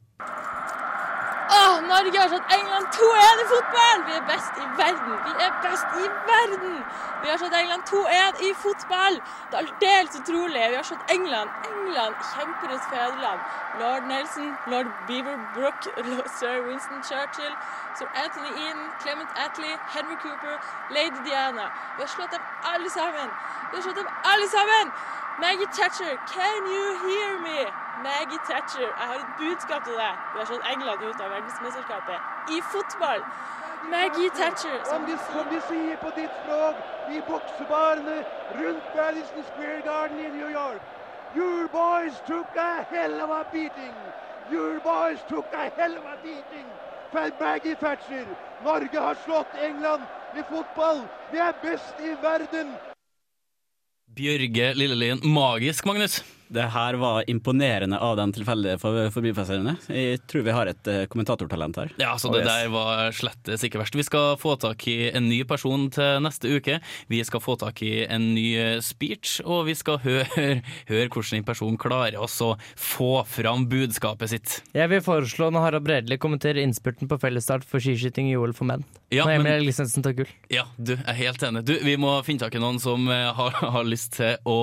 Norge 1.99 2.19
har 2.19 2.29
slått 2.31 2.51
England 2.59 2.85
2-1 2.95 3.41
i 3.43 3.45
fotball! 3.53 3.99
Vi 4.07 4.13
er 4.19 4.25
best 4.33 4.53
i 4.63 4.65
verden! 4.81 5.15
Vi 5.25 5.31
er 5.45 5.53
best 5.65 5.87
i 6.03 6.05
verden! 6.33 6.75
Vi 7.21 7.27
har 7.29 7.37
slått 7.41 7.55
England 7.61 7.83
2-1 7.89 8.43
i 8.47 8.51
fotball! 8.63 9.15
Det 9.47 9.55
er 9.57 9.63
aldeles 9.63 10.15
utrolig. 10.21 10.61
Vi 10.71 10.77
har 10.79 10.87
slått 10.89 11.11
England. 11.15 11.49
England, 11.71 12.15
kjemperødt 12.31 12.85
fedreland. 12.91 13.39
Lord 13.81 14.03
Nelson, 14.11 14.47
lord 14.73 14.89
Beaverbrook, 15.07 15.79
Sir 16.37 16.55
Winston 16.67 17.01
Churchill, 17.09 17.53
Sir 17.97 18.07
Anthony 18.23 18.51
Eden, 18.65 18.85
Clement 19.01 19.31
Attlee, 19.43 19.75
Henry 19.95 20.17
Cooper, 20.23 20.55
Lady 20.97 21.19
Diana. 21.27 21.65
Vi 21.95 21.99
har 22.05 22.11
slått 22.15 22.31
dem 22.35 22.43
alle 22.71 22.89
sammen! 22.99 23.29
Vi 23.69 23.73
har 23.77 23.83
slått 23.85 23.99
dem 24.01 24.09
alle 24.31 24.47
sammen! 24.57 24.85
Maggie 25.43 25.71
Thatcher, 25.77 26.13
can 26.35 26.61
you 26.73 26.85
hear 27.05 27.31
me? 27.47 27.88
Maggie 28.07 28.41
Thatcher, 28.49 28.89
jeg 28.99 29.05
har 29.11 29.17
et 29.23 29.31
budskap 29.41 29.81
til 29.87 29.95
deg. 30.03 30.13
Du 30.31 30.35
har 30.39 30.45
slått 30.49 30.67
England 30.73 30.99
ut 31.07 31.19
av 31.23 31.29
verdensmesterskapet 31.35 32.17
i 32.55 32.57
fotball. 32.73 33.21
Maggie 33.95 34.31
Thatcher 34.39 34.77
Som 34.91 35.01
de, 35.09 35.15
som 35.33 35.45
de 35.51 35.59
sier 35.69 35.97
på 36.03 36.09
ditt 36.19 36.33
språk 36.41 36.77
i 37.15 37.19
boksebarene 37.29 38.17
rundt 38.59 38.85
Madison 38.97 39.43
Square 39.49 39.81
Garden 39.89 40.17
i 40.27 40.29
New 40.37 40.49
York. 40.59 40.81
Your 41.35 41.67
boys 41.67 42.15
took 42.29 42.55
a 42.55 42.71
hell 42.91 43.15
of 43.23 43.29
a 43.39 43.43
beating. 43.53 43.95
Your 44.51 44.79
boys 44.79 45.19
took 45.31 45.47
a 45.53 45.65
hell 45.77 45.95
of 45.99 46.05
a 46.15 46.17
beating. 46.23 46.67
For 47.11 47.31
Maggie 47.43 47.75
Thatcher. 47.83 48.25
Norge 48.63 48.99
har 49.07 49.15
slått 49.25 49.53
England 49.67 50.03
i 50.39 50.41
fotball. 50.49 50.99
Vi 51.31 51.37
er 51.37 51.53
best 51.61 51.95
i 51.99 52.15
verden. 52.21 52.75
Bjørge 54.15 54.73
Lillelien, 54.73 55.19
magisk, 55.23 55.85
Magnus. 55.85 56.38
Det 56.49 56.63
her 56.73 56.95
var 56.97 57.27
imponerende 57.29 57.99
av 58.01 58.15
den 58.17 58.31
tilfeldige 58.33 58.79
for 58.81 59.11
forbipasserende. 59.13 59.75
Jeg 59.93 60.17
tror 60.29 60.41
vi 60.47 60.53
har 60.55 60.69
et 60.71 60.87
eh, 60.89 61.03
kommentatortalent 61.11 61.77
her. 61.77 61.91
Ja, 62.01 62.15
så 62.17 62.29
Oh, 62.29 62.33
det 62.33 62.41
yes. 62.41 62.49
der 62.49 62.71
var 62.73 63.11
slettes 63.13 63.63
ikke 63.65 63.77
verst. 63.81 63.93
Vi 63.97 64.05
skal 64.05 64.33
få 64.41 64.55
tak 64.61 64.81
i 64.89 65.11
en 65.13 65.27
ny 65.29 65.43
person 65.49 65.87
til 65.93 66.17
neste 66.25 66.49
uke. 66.57 66.79
Vi 67.09 67.19
skal 67.25 67.41
få 67.41 67.53
tak 67.61 67.83
i 67.85 67.91
en 68.09 68.31
ny 68.33 68.47
eh, 68.57 68.79
speech, 68.81 69.39
og 69.45 69.67
vi 69.69 69.75
skal 69.77 69.99
høre, 70.07 70.25
høre 70.89 71.07
hvordan 71.13 71.37
en 71.39 71.45
person 71.47 71.77
klarer 71.77 72.17
oss 72.21 72.39
å 72.41 72.55
få 72.77 73.11
fram 73.29 73.67
budskapet 73.69 74.33
sitt. 74.33 74.57
Jeg 74.73 74.89
vil 74.89 75.05
foreslå 75.05 75.51
når 75.53 75.67
Harald 75.67 75.85
Bredli 75.85 76.17
kommenterer 76.21 76.63
innspurten 76.65 77.09
på 77.09 77.19
fellesstart 77.21 77.65
for 77.69 77.77
skiskyting 77.83 78.31
i 78.33 78.37
OL 78.41 78.55
for 78.57 78.65
menn. 78.69 78.85
Ja, 79.13 79.25
når 79.29 79.37
men- 79.43 79.53
Emil 79.53 79.69
Lisensen 79.69 80.05
tar 80.05 80.17
gull. 80.17 80.29
Ja, 80.53 80.65
du, 80.77 80.95
jeg 80.97 81.05
er 81.13 81.21
helt 81.21 81.45
enig. 81.45 81.63
Du, 81.69 81.75
vi 81.85 81.95
må 82.01 82.15
finne 82.25 82.41
tak 82.47 82.57
i 82.57 82.61
noen 82.61 82.81
som 82.81 83.05
eh, 83.09 83.29
har, 83.37 83.61
har 83.77 83.85
lyst 83.85 84.17
til 84.17 84.33
å, 84.49 84.57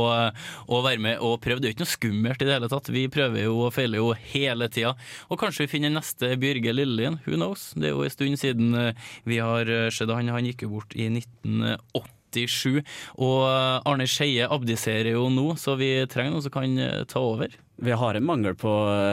å 0.67 0.83
være 0.83 1.03
med 1.03 1.23
og 1.23 1.39
prøve. 1.47 1.63
Det 1.63 1.76
jo 1.76 1.76
ikke 1.77 1.85
noe 1.85 1.93
skummelt 1.93 2.43
i 2.43 2.49
det 2.49 2.57
hele 2.57 2.71
tatt. 2.73 2.91
Vi 2.93 3.07
prøver 3.13 3.45
jo 3.45 3.57
og 3.67 3.75
feiler 3.77 4.01
jo 4.01 4.13
hele 4.33 4.69
tida. 4.73 4.95
Og 5.29 5.41
kanskje 5.41 5.67
vi 5.67 5.73
finner 5.75 5.93
den 5.93 6.01
neste 6.01 6.33
Bjørge 6.41 6.73
Lillelien. 6.73 7.21
Who 7.27 7.37
knows? 7.37 7.71
Det 7.77 7.91
er 7.91 7.97
jo 7.97 8.07
en 8.07 8.15
stund 8.15 8.41
siden 8.41 8.77
eh, 8.81 9.09
vi 9.29 9.41
har 9.45 9.69
eh, 9.69 9.91
sett 9.93 10.13
han. 10.13 10.33
Han 10.33 10.49
gikk 10.49 10.65
jo 10.67 10.73
bort 10.79 10.97
i 10.97 11.11
1987. 11.13 12.81
Og 13.21 13.39
eh, 13.45 13.89
Arne 13.93 14.09
Skeie 14.09 14.49
abdiserer 14.49 15.13
jo 15.13 15.29
nå, 15.33 15.53
så 15.61 15.77
vi 15.81 15.91
trenger 16.11 16.35
noen 16.35 16.47
som 16.47 16.55
kan 16.55 16.81
ta 17.11 17.23
over. 17.23 17.53
Vi 17.77 17.93
har 17.93 18.17
en 18.17 18.25
mangel 18.25 18.55
på 18.57 18.71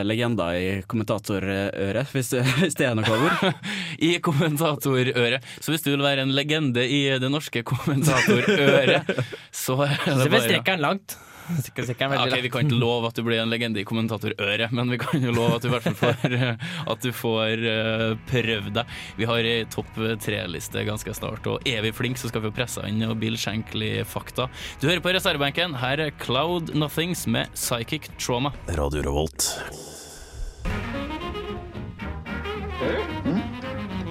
legender 0.08 0.56
i 0.56 0.68
kommentatorøret, 0.88 2.14
hvis 2.16 2.32
det, 2.32 2.46
hvis 2.62 2.80
det 2.80 2.88
er 2.88 2.96
noe 2.96 3.18
ord. 3.18 3.60
I 4.10 4.16
kommentatorøret. 4.24 5.44
Så 5.60 5.76
hvis 5.76 5.84
du 5.84 5.92
vil 5.92 6.06
være 6.06 6.24
en 6.24 6.32
legende 6.36 6.88
i 6.88 7.04
det 7.20 7.32
norske 7.32 7.66
kommentatorøret, 7.68 9.12
så 9.66 9.82
er 9.84 10.00
det 10.00 10.18
Så 10.24 10.32
vi 10.32 10.44
strekker 10.48 10.78
den 10.78 10.88
langt. 10.88 11.20
Sikkert 11.64 11.94
den 11.94 12.16
Ja, 12.18 12.26
okay, 12.26 12.42
Vi 12.44 12.52
kan 12.52 12.68
ikke 12.68 12.82
love 12.82 13.10
at 13.12 13.18
du 13.18 13.24
blir 13.26 13.42
en 13.44 13.52
legende 13.52 13.82
i 13.82 13.88
kommentatorøret, 13.88 14.74
men 14.76 14.92
vi 14.92 15.00
kan 15.02 15.24
jo 15.24 15.32
love 15.36 15.60
at 15.60 15.64
du 15.64 15.70
i 15.70 15.74
hvert 15.76 15.88
fall 15.88 15.98
får, 16.02 16.38
eh, 16.40 16.68
at 16.94 17.06
du 17.06 17.12
får 17.16 17.66
eh, 17.70 18.08
prøvd 18.30 18.74
deg. 18.82 19.00
Vi 19.20 19.30
har 19.30 19.48
ei 19.48 19.64
topp 19.72 19.94
tre-liste 20.24 20.84
ganske 20.88 21.16
snart, 21.16 21.48
og 21.48 21.70
er 21.70 21.84
vi 21.86 21.94
flinke, 21.96 22.22
så 22.22 22.32
skal 22.32 22.44
vi 22.44 22.54
presse 22.54 22.74
pressa 22.74 22.88
inn 22.90 23.04
og 23.06 23.20
Bill 23.22 23.38
Shankly-fakta. 23.38 24.50
Du 24.82 24.88
hører 24.88 25.04
på 25.04 25.14
reservebenken. 25.14 25.76
Her 25.82 26.00
er 26.00 26.14
Cloud 26.20 26.74
Nothings 26.76 27.28
med 27.28 27.52
Psychic 27.54 28.10
Trauma. 28.18 28.54
Radio 28.68 29.04
Revolt. 29.04 29.52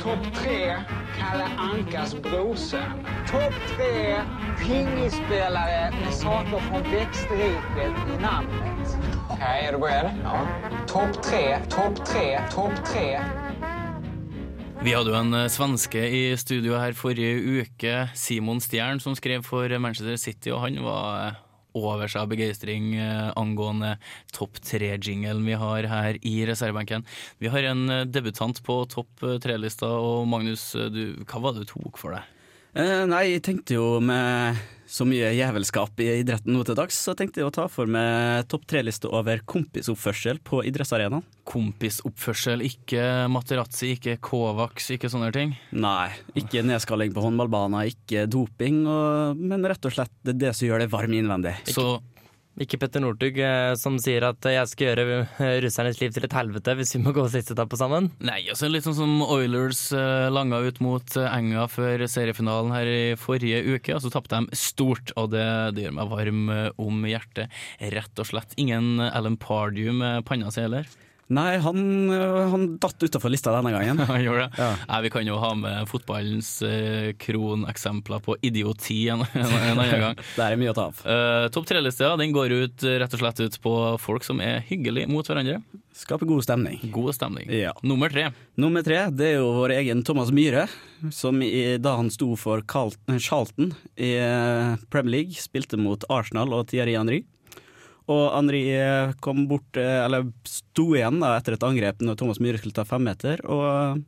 Topp 0.03 0.27
tre 0.35 1.02
Kalle 1.33 1.49
Ankas 1.57 2.15
brorson. 2.23 3.07
Topp 3.31 3.55
tre 3.77 4.21
pingisspelare 4.61 5.91
med 6.05 6.15
saker 6.15 6.59
från 6.59 6.83
växtriket 6.83 7.97
i 8.19 8.23
namnet. 8.23 8.97
Okej, 9.31 9.67
är 9.67 9.73
du 9.73 9.79
beredd? 9.79 10.11
Ja. 10.25 10.47
Topp 10.89 11.23
tre, 11.23 11.59
topp 11.71 12.07
tre, 12.07 12.41
topp 12.55 12.85
tre. 12.87 13.21
Vi 14.83 14.93
hadde 14.93 15.11
jo 15.11 15.17
en 15.17 15.35
eh, 15.35 15.49
svenske 15.49 16.05
i 16.05 16.37
studio 16.37 16.77
her 16.77 16.93
forrige 16.93 17.63
uke, 17.63 18.09
Simon 18.15 18.61
Stjern, 18.61 19.01
som 19.01 19.17
skrev 19.17 19.43
for 19.47 19.79
Manchester 19.79 20.17
City, 20.17 20.53
og 20.53 20.61
han 20.67 20.77
var 20.85 21.27
eh, 21.31 21.41
over 21.79 22.11
seg 22.11 22.25
av 22.25 22.33
begeistring 22.33 22.93
eh, 22.99 23.31
angående 23.39 23.97
topp 24.35 24.61
tre-jingelen 24.65 25.45
vi 25.47 25.57
har 25.59 25.89
her 25.91 26.19
i 26.21 26.35
reservebenken. 26.49 27.07
Vi 27.43 27.51
har 27.53 27.71
en 27.71 27.89
eh, 27.91 28.05
debutant 28.09 28.63
på 28.67 28.83
topp 28.93 29.27
eh, 29.27 29.39
tre-lista, 29.43 29.89
og 29.89 30.29
Magnus, 30.31 30.71
du, 30.93 31.03
hva 31.27 31.43
var 31.43 31.57
det 31.57 31.67
du 31.67 31.73
tok 31.75 32.01
for 32.01 32.17
deg? 32.17 32.29
Eh, 32.73 33.03
nei, 33.05 33.27
jeg 33.35 33.45
tenkte 33.45 33.77
jo 33.77 33.89
med 34.01 34.57
så 34.93 35.07
mye 35.09 35.31
jævelskap 35.33 36.01
i 36.05 36.09
idretten 36.21 36.53
nå 36.53 36.65
til 36.69 36.77
dags, 36.77 36.99
så 37.01 37.15
tenkte 37.17 37.41
jeg 37.41 37.49
å 37.49 37.55
ta 37.55 37.65
for 37.73 37.89
meg 37.89 38.45
topp 38.53 38.67
tre-liste 38.69 39.09
over 39.09 39.41
kompisoppførsel 39.49 40.43
på 40.45 40.61
idrettsarenaen. 40.69 41.25
Kompisoppførsel, 41.49 42.65
ikke 42.67 43.07
Materazzi, 43.33 43.95
ikke 43.97 44.19
Kovacs, 44.23 44.91
ikke 44.93 45.11
sånne 45.13 45.33
ting? 45.35 45.57
Nei, 45.73 46.11
ikke 46.39 46.65
nedskalling 46.69 47.15
på 47.17 47.25
håndballbaner, 47.25 47.89
ikke 47.95 48.27
doping, 48.31 48.85
og, 48.85 49.41
men 49.41 49.65
rett 49.69 49.89
og 49.89 49.97
slett 49.97 50.13
det, 50.29 50.37
det 50.45 50.53
som 50.59 50.69
gjør 50.69 50.85
det 50.85 50.93
varm 50.93 51.17
innvendig. 51.17 51.57
Så 51.73 51.97
Ikke 52.61 52.77
Petter 52.77 53.01
Northug 53.01 53.39
eh, 53.41 53.73
som 53.81 53.95
sier 54.03 54.27
at 54.29 54.45
eh, 54.45 54.59
jeg 54.59 54.69
skal 54.69 54.91
gjøre 54.91 55.05
eh, 55.25 55.55
russernes 55.65 56.01
liv 56.03 56.13
til 56.13 56.27
et 56.27 56.35
helvete 56.37 56.75
hvis 56.77 56.93
vi 56.99 57.01
må 57.01 57.15
gå 57.17 57.25
siste 57.33 57.55
etappe 57.57 57.79
sammen. 57.81 58.11
Nei, 58.21 58.43
altså 58.53 58.69
litt 58.69 58.85
sånn 58.85 58.99
som 58.99 59.23
Oilers 59.25 59.87
uh, 59.97 60.29
langa 60.33 60.61
ut 60.61 60.83
mot 60.85 61.17
eh, 61.17 61.31
Enga 61.33 61.65
før 61.73 62.05
seriefinalen 62.05 62.75
her 62.77 62.91
i 62.91 63.01
forrige 63.17 63.63
uke, 63.73 63.97
og 63.97 64.05
så 64.05 64.13
tapte 64.13 64.43
de 64.43 64.59
stort, 64.59 65.15
og 65.17 65.31
det, 65.33 65.47
det 65.79 65.87
gjør 65.87 65.97
meg 65.97 66.13
varm 66.13 66.43
eh, 66.53 66.69
om 66.83 67.09
hjertet. 67.09 67.63
Rett 67.97 68.21
og 68.21 68.29
slett. 68.29 68.53
Ingen 68.61 69.01
Alan 69.01 69.41
Pardew 69.41 69.89
med 69.97 70.27
panna 70.29 70.53
si 70.53 70.61
heller? 70.67 70.89
Nei, 71.33 71.57
han, 71.65 71.83
øh, 72.13 72.39
han 72.53 72.67
datt 72.83 73.03
utafor 73.03 73.33
lista 73.33 73.53
denne 73.55 73.73
gangen. 73.75 74.01
Han 74.13 74.21
gjorde 74.23 74.49
det? 74.49 74.67
Nei, 74.89 74.99
vi 75.07 75.11
kan 75.15 75.27
jo 75.27 75.39
ha 75.41 75.53
med 75.57 75.89
fotballens 75.91 76.51
eh, 76.67 77.13
kroneksempler 77.21 78.21
på 78.25 78.37
idioti 78.45 78.99
en, 79.13 79.25
en, 79.33 79.47
en 79.47 79.81
annen 79.81 80.03
gang. 80.07 80.19
Det 80.37 80.45
er 80.45 80.59
mye 80.61 80.73
å 80.73 80.77
ta 80.77 80.89
av. 80.91 81.01
Uh, 81.07 81.47
Topp 81.55 81.69
tre-lista 81.71 82.13
den 82.21 82.35
går 82.35 82.53
ut, 82.53 82.85
eh, 82.85 82.99
rett 83.03 83.17
og 83.17 83.23
slett 83.23 83.41
ut 83.43 83.59
på 83.65 83.75
folk 84.03 84.27
som 84.27 84.43
er 84.45 84.61
hyggelige 84.69 85.11
mot 85.11 85.27
hverandre. 85.27 85.61
Skaper 85.97 86.29
god 86.29 86.45
stemning. 86.45 86.81
God 86.93 87.15
stemning. 87.17 87.51
Ja. 87.53 87.75
Nummer 87.85 88.13
tre. 88.13 88.31
Nummer 88.61 88.85
tre 88.85 89.05
det 89.13 89.33
er 89.33 89.41
jo 89.41 89.51
vår 89.59 89.77
egen 89.81 90.03
Thomas 90.07 90.33
Myhre, 90.35 90.67
som 91.13 91.43
i, 91.45 91.77
da 91.83 91.97
han 91.99 92.11
sto 92.13 92.33
for 92.41 92.65
Carlton 92.69 93.21
Charlton 93.21 93.75
i 93.97 94.15
eh, 94.21 94.75
Premier 94.93 95.19
League, 95.21 95.41
spilte 95.41 95.81
mot 95.81 96.05
Arsenal 96.13 96.53
og 96.57 96.69
Thierry 96.73 96.97
Henry. 96.97 97.23
Og 98.11 98.23
Henry 98.35 98.65
eh, 98.75 99.13
kom 99.23 99.45
bort, 99.51 99.77
eh, 99.79 100.01
eller 100.03 100.27
sto 100.49 100.91
igjen 100.97 101.21
da 101.23 101.37
etter 101.37 101.57
et 101.57 101.67
angrep 101.67 102.03
når 102.03 102.19
Thomas 102.19 102.41
Myhre 102.43 102.59
skulle 102.59 102.75
ta 102.75 102.87
femmeter, 102.89 103.45
og 103.47 104.03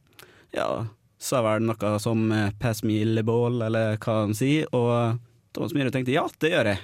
ja, 0.54 0.68
sa 1.18 1.42
vel 1.46 1.62
noe 1.66 1.92
som 2.02 2.26
eh, 2.34 2.50
'pass 2.58 2.82
me 2.82 2.98
the 3.04 3.22
ball', 3.22 3.62
eller 3.62 3.96
hva 4.02 4.24
han 4.24 4.34
sier, 4.34 4.66
og 4.74 5.20
Thomas 5.54 5.76
Myhre 5.76 5.94
tenkte 5.94 6.16
ja, 6.16 6.26
det 6.42 6.50
gjør 6.50 6.72
jeg. 6.74 6.82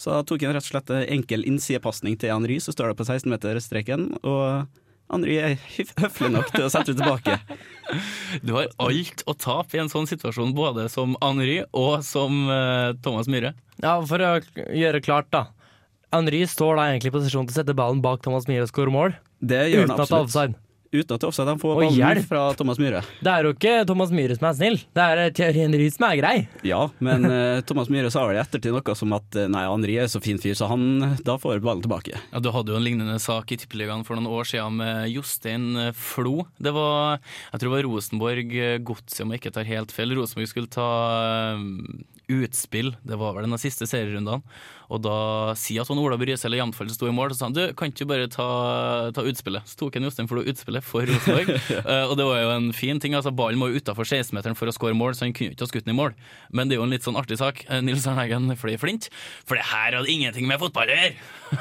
Så 0.00 0.12
da 0.12 0.20
tok 0.24 0.44
han 0.44 0.54
rett 0.56 0.64
og 0.64 0.72
slett 0.72 0.92
en 0.92 1.08
enkel 1.16 1.44
innsidepasning 1.48 2.16
til 2.20 2.32
Henri, 2.32 2.60
så 2.60 2.72
står 2.72 2.92
det 2.92 3.00
på 3.00 3.08
16-meterstreken, 3.08 4.06
og 4.24 4.68
Henri 5.10 5.36
er 5.42 5.56
høflig 5.98 6.30
nok 6.30 6.52
til 6.52 6.64
å 6.68 6.70
sette 6.72 6.92
det 6.92 7.00
tilbake. 7.00 7.40
Du 8.46 8.52
har 8.54 8.68
alt 8.78 9.24
å 9.26 9.34
tape 9.34 9.74
i 9.74 9.80
en 9.82 9.88
sånn 9.90 10.06
situasjon, 10.06 10.52
både 10.54 10.84
som 10.88 11.16
Henri 11.18 11.64
og 11.74 12.04
som 12.06 12.44
Thomas 13.02 13.26
Myhre. 13.26 13.50
Ja, 13.82 13.96
for 14.06 14.22
å 14.22 14.36
gjøre 14.54 15.02
klart, 15.02 15.26
da. 15.34 15.48
Henry 16.12 16.42
står 16.50 16.76
da 16.80 16.88
egentlig 16.90 17.12
i 17.12 17.18
posisjon 17.18 17.46
til 17.46 17.54
å 17.54 17.60
sette 17.62 17.76
ballen 17.78 18.02
bak 18.02 18.22
Thomas 18.24 18.48
Myhre 18.50 18.66
og 18.66 18.72
skåre 18.74 18.90
mål. 18.94 19.14
Det 19.40 19.62
gjør 19.70 19.86
han 19.86 19.90
Uten 19.90 19.94
at 19.94 19.96
det 19.96 20.02
er 20.02 20.02
absolutt. 20.02 20.26
offside. 20.26 20.66
Uten 20.90 21.14
at 21.14 21.20
det 21.20 21.22
er 21.22 21.28
offside. 21.30 21.46
Han 21.52 21.60
får 21.62 21.70
Og 21.70 21.80
ballen 21.84 21.94
hjelp. 22.00 22.24
fra 22.26 22.40
Thomas 22.58 22.80
Myhre. 22.82 23.00
Det 23.22 23.30
er 23.30 23.46
jo 23.46 23.52
ikke 23.54 23.74
Thomas 23.86 24.10
Myhre 24.10 24.34
som 24.34 24.46
er 24.48 24.56
snill, 24.58 24.78
det 24.98 25.04
er 25.06 25.30
Thierry 25.38 25.60
Henry 25.62 25.84
som 25.94 26.06
er 26.08 26.16
grei. 26.18 26.32
Ja, 26.66 26.80
men 26.98 27.28
uh, 27.30 27.60
Thomas 27.68 27.86
Myhre 27.94 28.10
sa 28.10 28.24
vel 28.26 28.40
i 28.40 28.42
ettertid 28.42 28.74
noe 28.74 28.96
som 28.98 29.14
at 29.14 29.38
eh, 29.38 29.46
nei, 29.54 29.62
Henry 29.70 29.94
er 30.02 30.10
så 30.10 30.18
fin 30.24 30.40
fyr, 30.42 30.56
så 30.58 30.66
han 30.72 31.14
da 31.22 31.36
får 31.38 31.62
ballen 31.62 31.84
tilbake. 31.86 32.18
Ja, 32.32 32.42
Du 32.42 32.50
hadde 32.50 32.74
jo 32.74 32.80
en 32.80 32.82
lignende 32.88 33.20
sak 33.22 33.54
i 33.54 33.60
Tippeligaen 33.62 34.02
for 34.04 34.18
noen 34.18 34.26
år 34.34 34.50
siden 34.50 34.82
med 34.82 35.06
Jostein 35.14 35.70
eh, 35.78 35.92
Flo. 35.94 36.48
Det 36.58 36.74
var, 36.74 37.22
jeg 37.52 37.62
tror 37.62 37.68
det 37.70 37.76
var 37.78 37.86
Rosenborg 37.86 38.58
eh, 38.58 38.78
Godset, 38.82 39.22
om 39.22 39.30
jeg 39.30 39.44
ikke 39.44 39.54
tar 39.60 39.70
helt 39.70 39.94
feil. 39.94 40.18
Rosenborg 40.18 40.50
skulle 40.50 40.74
ta 40.74 40.90
eh, 41.54 42.04
utspill, 42.34 42.96
det 43.06 43.16
var 43.22 43.38
vel 43.38 43.46
den 43.46 43.62
siste 43.62 43.86
serierundene. 43.90 44.42
Og 44.90 45.02
da 45.04 45.16
sier 45.58 45.84
at 45.84 45.90
han 45.90 46.00
Ola 46.02 46.18
Bryse 46.18 46.46
eller 46.48 46.58
Jamfeld 46.60 46.90
sto 46.94 47.06
i 47.06 47.14
mål, 47.14 47.30
så 47.32 47.40
sa 47.40 47.48
han 47.48 47.54
du, 47.54 47.62
kan 47.78 47.92
ikke 47.92 48.08
bare 48.10 48.26
ta, 48.30 48.46
ta 49.14 49.22
utspillet? 49.26 49.68
Så 49.70 49.78
tok 49.78 49.96
han 49.96 50.06
Jostein 50.08 50.28
Flo 50.30 50.42
utspillet 50.42 50.86
for 50.86 51.06
Rosenborg. 51.06 51.52
uh, 51.86 52.06
og 52.10 52.16
det 52.18 52.26
var 52.26 52.40
jo 52.42 52.50
en 52.56 52.70
fin 52.74 52.98
ting. 53.02 53.14
altså 53.14 53.32
Ballen 53.34 53.60
må 53.60 53.70
jo 53.70 53.78
utafor 53.78 54.08
16-meteren 54.08 54.58
for 54.58 54.70
å 54.70 54.74
skåre 54.74 54.98
mål, 54.98 55.14
så 55.14 55.28
han 55.28 55.34
kunne 55.36 55.52
jo 55.52 55.56
ikke 55.56 55.68
ha 55.68 55.70
skutt 55.70 55.86
den 55.86 55.94
i 55.94 55.98
mål. 56.00 56.16
Men 56.50 56.70
det 56.70 56.76
er 56.76 56.82
jo 56.82 56.88
en 56.88 56.94
litt 56.94 57.06
sånn 57.06 57.18
artig 57.20 57.38
sak. 57.40 57.62
Eh, 57.68 57.82
Nils 57.86 58.08
Arne 58.10 58.26
Eggen 58.26 58.50
fløy 58.58 58.74
flint, 58.82 59.06
for 59.46 59.60
det 59.60 59.68
her 59.70 59.94
hadde 59.94 60.10
ingenting 60.10 60.50
med 60.50 60.58
fotball 60.62 60.90
å 60.90 60.98
gjøre! 60.98 61.14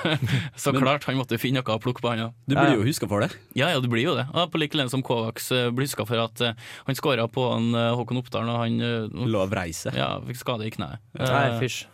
så 0.63 0.73
klart, 0.73 1.05
han 1.09 1.19
måtte 1.19 1.39
finne 1.41 1.61
noe 1.61 1.77
å 1.77 1.83
plukke 1.83 2.01
på, 2.01 2.09
han 2.13 2.25
ja. 2.25 2.31
Du 2.49 2.57
blir 2.57 2.79
jo 2.79 2.87
huska 2.87 3.09
for 3.09 3.25
det. 3.25 3.29
Ja, 3.57 3.69
ja, 3.75 3.83
du 3.83 3.89
blir 3.91 4.05
jo 4.07 4.17
det. 4.17 4.25
Ja, 4.33 4.47
på 4.49 4.61
like 4.61 4.77
linje 4.77 4.93
som 4.95 5.05
Kovacs 5.05 5.51
eh, 5.53 5.69
blir 5.73 5.89
huska 5.89 6.07
for 6.09 6.25
at 6.25 6.41
uh, 6.45 6.73
han 6.89 6.97
skåra 6.97 7.29
på 7.29 7.45
en 7.53 7.71
uh, 7.77 7.93
Håkon 7.99 8.21
Oppdal 8.21 8.49
når 8.49 8.59
han 8.63 8.81
uh, 8.81 9.29
Lå 9.29 9.45
og 9.45 9.53
vrei. 9.53 9.69
Ja, 9.93 10.15
fikk 10.25 10.41
skade 10.41 10.65
i 10.65 10.73
kneet. 10.73 11.01
Nei, 11.19 11.45
fysj. 11.61 11.85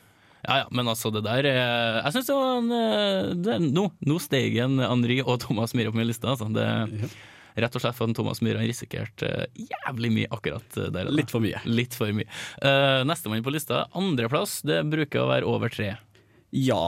Ja, 0.45 0.57
ja, 0.61 0.65
men 0.71 0.87
altså, 0.91 1.09
det 1.13 1.23
der 1.25 1.47
er 1.49 2.01
Jeg 2.03 2.13
syns 2.13 2.27
det 2.29 2.35
var 2.37 2.57
en 2.59 2.71
eh, 2.75 3.29
det, 3.47 3.55
Nå, 3.73 3.87
nå 4.05 4.17
steg 4.21 4.57
en 4.61 4.77
Henri 4.83 5.21
og 5.23 5.39
Thomas 5.41 5.73
Myhre 5.73 5.93
på 5.93 5.97
min 5.99 6.09
liste. 6.09 6.27
Altså. 6.29 6.49
Det, 6.53 7.09
Rett 7.55 7.75
og 7.77 7.81
slett 7.85 7.95
fordi 7.95 8.15
Thomas 8.17 8.41
Myhre 8.43 8.59
har 8.59 8.67
risikert 8.67 9.23
eh, 9.23 9.45
jævlig 9.55 10.09
mye 10.11 10.31
akkurat 10.35 10.75
eh, 10.81 10.89
der. 10.91 11.07
Litt 11.15 11.31
for 11.31 11.43
mye. 11.43 11.61
Litt 11.65 11.95
for 11.95 12.11
mye. 12.11 12.27
Uh, 12.59 13.05
Nestemann 13.07 13.45
på 13.45 13.53
lista, 13.55 13.85
andreplass, 13.95 14.57
det 14.67 14.81
bruker 14.91 15.23
å 15.23 15.29
være 15.31 15.47
over 15.47 15.71
tre. 15.71 15.93
Ja, 16.55 16.81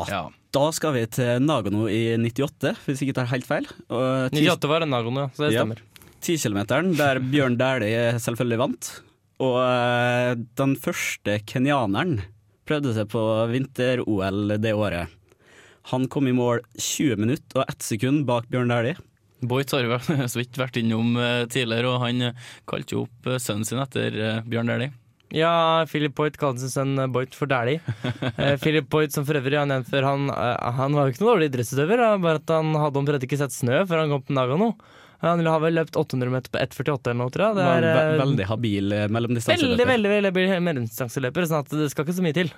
da 0.55 0.65
skal 0.75 0.93
vi 0.95 1.05
til 1.11 1.41
Nagano 1.43 1.87
i 1.91 2.17
98, 2.19 2.73
hvis 2.85 2.99
jeg 3.01 3.09
ikke 3.09 3.17
tar 3.21 3.31
helt 3.31 3.47
feil. 3.47 3.67
Og 3.87 4.35
98 4.35 4.69
var 4.71 4.83
det 4.83 4.91
Nagano, 4.91 5.25
ja, 5.25 5.31
så 5.35 5.45
det 5.47 5.53
Ja. 5.55 5.63
stemmer. 5.63 5.83
Tikilometeren, 6.27 6.95
der 6.97 7.19
Bjørn 7.23 7.55
Dæhlie 7.59 8.17
selvfølgelig 8.19 8.59
vant. 8.59 8.91
Og 9.43 9.57
eh, 9.61 10.33
den 10.59 10.75
første 10.81 11.39
kenyaneren 11.47 12.19
prøvde 12.67 12.93
seg 12.95 13.09
på 13.11 13.23
vinter-OL 13.51 14.57
det 14.61 14.73
året. 14.75 15.13
Han 15.91 16.07
kom 16.11 16.27
i 16.27 16.35
mål 16.35 16.63
20 16.75 17.21
minutter 17.21 17.61
og 17.61 17.69
1 17.71 17.85
sekund 17.93 18.25
bak 18.27 18.49
Bjørn 18.51 18.73
Dæhlie. 18.73 18.97
Boit 19.47 19.71
har 19.75 19.85
jo 19.85 19.97
så 20.27 20.39
vidt 20.39 20.57
vært 20.57 20.79
innom 20.81 21.15
eh, 21.21 21.45
tidligere, 21.51 21.91
og 21.93 22.01
han 22.03 22.29
eh, 22.29 22.47
kalte 22.69 22.95
jo 22.95 23.03
opp 23.05 23.29
eh, 23.29 23.37
sønnen 23.41 23.67
sin 23.67 23.81
etter 23.83 24.17
Bjørn 24.49 24.73
Dæhlie. 24.73 24.95
Ja, 25.35 25.83
Philip 25.91 26.13
Boit 26.15 26.37
kalte 26.39 26.63
sin 26.63 26.71
sønn 26.71 27.11
Boit 27.13 27.35
for 27.35 27.49
Dæhlie. 27.51 27.79
Philip 28.63 28.87
Boit, 28.89 29.13
som 29.15 29.27
for 29.27 29.39
øvrig 29.39 29.59
har 29.59 29.67
nevnt 29.69 29.89
før, 29.91 30.07
han, 30.07 30.31
han 30.31 30.95
var 30.95 31.07
jo 31.07 31.15
ikke 31.15 31.23
noe 31.23 31.33
dårlig 31.33 31.51
idrettsutøver, 31.51 32.03
bare 32.23 32.41
at 32.41 32.55
han 32.55 32.75
hadde 32.79 33.03
omtrent 33.03 33.27
ikke 33.27 33.39
sett 33.39 33.55
snø 33.55 33.83
før 33.87 34.03
han 34.03 34.15
kom 34.15 34.23
på 34.27 34.35
Nagano. 34.35 34.71
Han 35.23 35.45
har 35.49 35.61
vel 35.63 35.77
løpt 35.79 35.97
800 35.97 36.29
meter 36.29 36.53
på 36.53 36.59
1,48 36.61 37.09
eller 37.09 37.19
noe, 37.23 37.33
tror 37.33 37.47
jeg. 37.47 37.57
Det 37.57 37.67
er 37.73 37.87
eh, 37.89 38.15
veldig 38.21 38.47
habil 38.51 38.93
eh, 38.93 39.07
mellomdistanseløper. 39.09 39.71
veldig, 39.73 39.87
veldig, 39.91 40.11
veldig, 40.13 40.33
veldig 40.35 40.65
mellomdistanseløper, 40.67 41.47
sånn 41.49 41.63
at 41.65 41.73
det 41.79 41.87
skal 41.93 42.05
ikke 42.05 42.17
så 42.19 42.25
mye 42.25 42.37
til. 42.37 42.51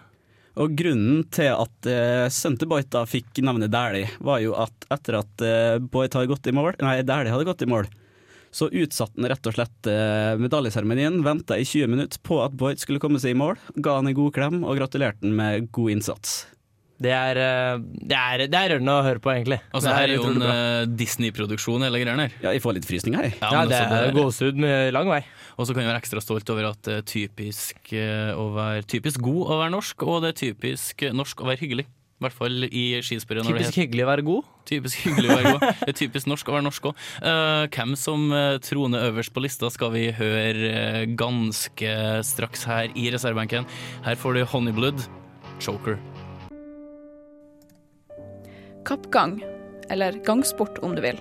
Og 0.59 0.75
grunnen 0.75 1.23
til 1.31 1.53
at 1.53 1.87
uh, 1.87 2.65
Boit 2.67 2.89
da 2.91 3.05
fikk 3.07 3.39
navnet 3.45 3.71
Dæhlie, 3.71 4.09
var 4.25 4.41
jo 4.43 4.57
at 4.59 4.89
etter 4.91 5.21
at 5.21 5.45
uh, 5.45 5.79
Boit 5.79 6.15
hadde 6.17 6.31
gått 6.31 6.49
i 6.51 6.55
mål, 6.55 6.73
nei, 6.83 6.99
Dæhlie 7.07 7.31
hadde 7.31 7.47
gått 7.47 7.63
i 7.63 7.69
mål, 7.69 7.87
så 8.51 8.67
utsatte 8.67 9.15
han 9.15 9.29
rett 9.31 9.47
og 9.47 9.55
slett 9.55 9.91
uh, 9.93 10.35
medaljeseremonien, 10.41 11.21
venta 11.23 11.55
i 11.55 11.63
20 11.63 11.93
minutter 11.93 12.23
på 12.25 12.41
at 12.43 12.57
Boit 12.59 12.81
skulle 12.81 12.99
komme 12.99 13.21
seg 13.23 13.37
i 13.37 13.39
mål, 13.39 13.55
ga 13.77 13.99
han 14.01 14.09
en 14.09 14.17
god 14.17 14.35
klem 14.35 14.63
og 14.65 14.81
gratulerte 14.81 15.23
han 15.23 15.37
med 15.37 15.69
god 15.71 15.95
innsats. 15.95 16.41
Det 16.99 17.11
er, 17.15 17.37
eh, 17.39 17.79
det 17.79 18.15
er, 18.17 18.41
det 18.51 18.59
er 18.59 18.73
rørende 18.73 18.95
å 18.99 19.03
høre 19.05 19.21
på, 19.23 19.31
egentlig. 19.31 19.61
Altså, 19.71 19.87
Det 19.87 19.95
her 19.95 20.11
er 20.11 20.17
jo 20.17 20.31
en 20.33 20.43
eh, 20.43 20.87
Disney-produksjon, 20.99 21.85
hele 21.87 22.01
greia 22.01 22.15
her. 22.19 22.33
Ja, 22.43 22.51
jeg 22.51 22.63
får 22.63 22.75
litt 22.75 22.87
frysninger, 22.89 23.29
jeg. 23.29 23.37
Ja, 23.39 23.53
ja 23.55 23.61
det 23.69 23.77
altså, 23.79 24.01
er 24.09 24.17
gåsehud 24.17 24.59
med 24.59 24.91
lang 24.95 25.11
vei. 25.11 25.21
Og 25.55 25.67
så 25.67 25.75
kan 25.75 25.85
jeg 25.85 25.91
være 25.93 26.01
ekstra 26.03 26.23
stolt 26.23 26.51
over 26.51 26.73
at 26.73 26.81
det 26.87 26.97
er 26.97 27.07
typisk, 27.07 27.79
eh, 27.95 28.33
å 28.35 28.49
være, 28.57 28.83
typisk 28.91 29.23
god 29.23 29.55
å 29.55 29.61
være 29.63 29.75
norsk, 29.77 30.05
og 30.11 30.19
det 30.25 30.33
er 30.33 30.37
typisk 30.43 31.07
norsk 31.15 31.39
å 31.39 31.49
være 31.53 31.63
hyggelig. 31.63 31.87
I 32.19 32.25
hvert 32.25 32.35
fall 32.35 32.67
i 32.67 32.85
skispørret. 32.99 33.47
Typisk 33.47 33.79
hyggelig 33.79 34.03
å 34.03 34.09
være 34.09 34.27
god. 34.27 34.47
Typisk 34.67 35.05
hyggelig 35.05 35.29
å 35.29 35.37
være 35.37 35.53
god. 35.53 35.67
Det 35.79 35.93
er 35.93 35.99
typisk 36.01 36.27
norsk 36.27 36.51
å 36.51 36.57
være 36.57 36.65
norsk 36.67 36.89
òg. 36.91 37.05
hvem 37.71 37.95
som 37.95 38.27
troner 38.67 39.07
øverst 39.07 39.31
på 39.31 39.47
lista, 39.47 39.71
skal 39.71 39.95
vi 39.95 40.09
høre 40.19 41.07
ganske 41.15 41.97
straks 42.27 42.67
her 42.67 42.91
i 42.91 43.07
reservebenken. 43.15 43.71
Her 44.03 44.19
får 44.19 44.35
du 44.35 44.47
Honeyblood, 44.51 45.07
Choker. 45.63 45.95
Kappgang, 48.89 49.45
eller 49.89 50.11
gangsport 50.25 50.77
om 50.77 50.95
du 50.95 51.01
vil. 51.01 51.19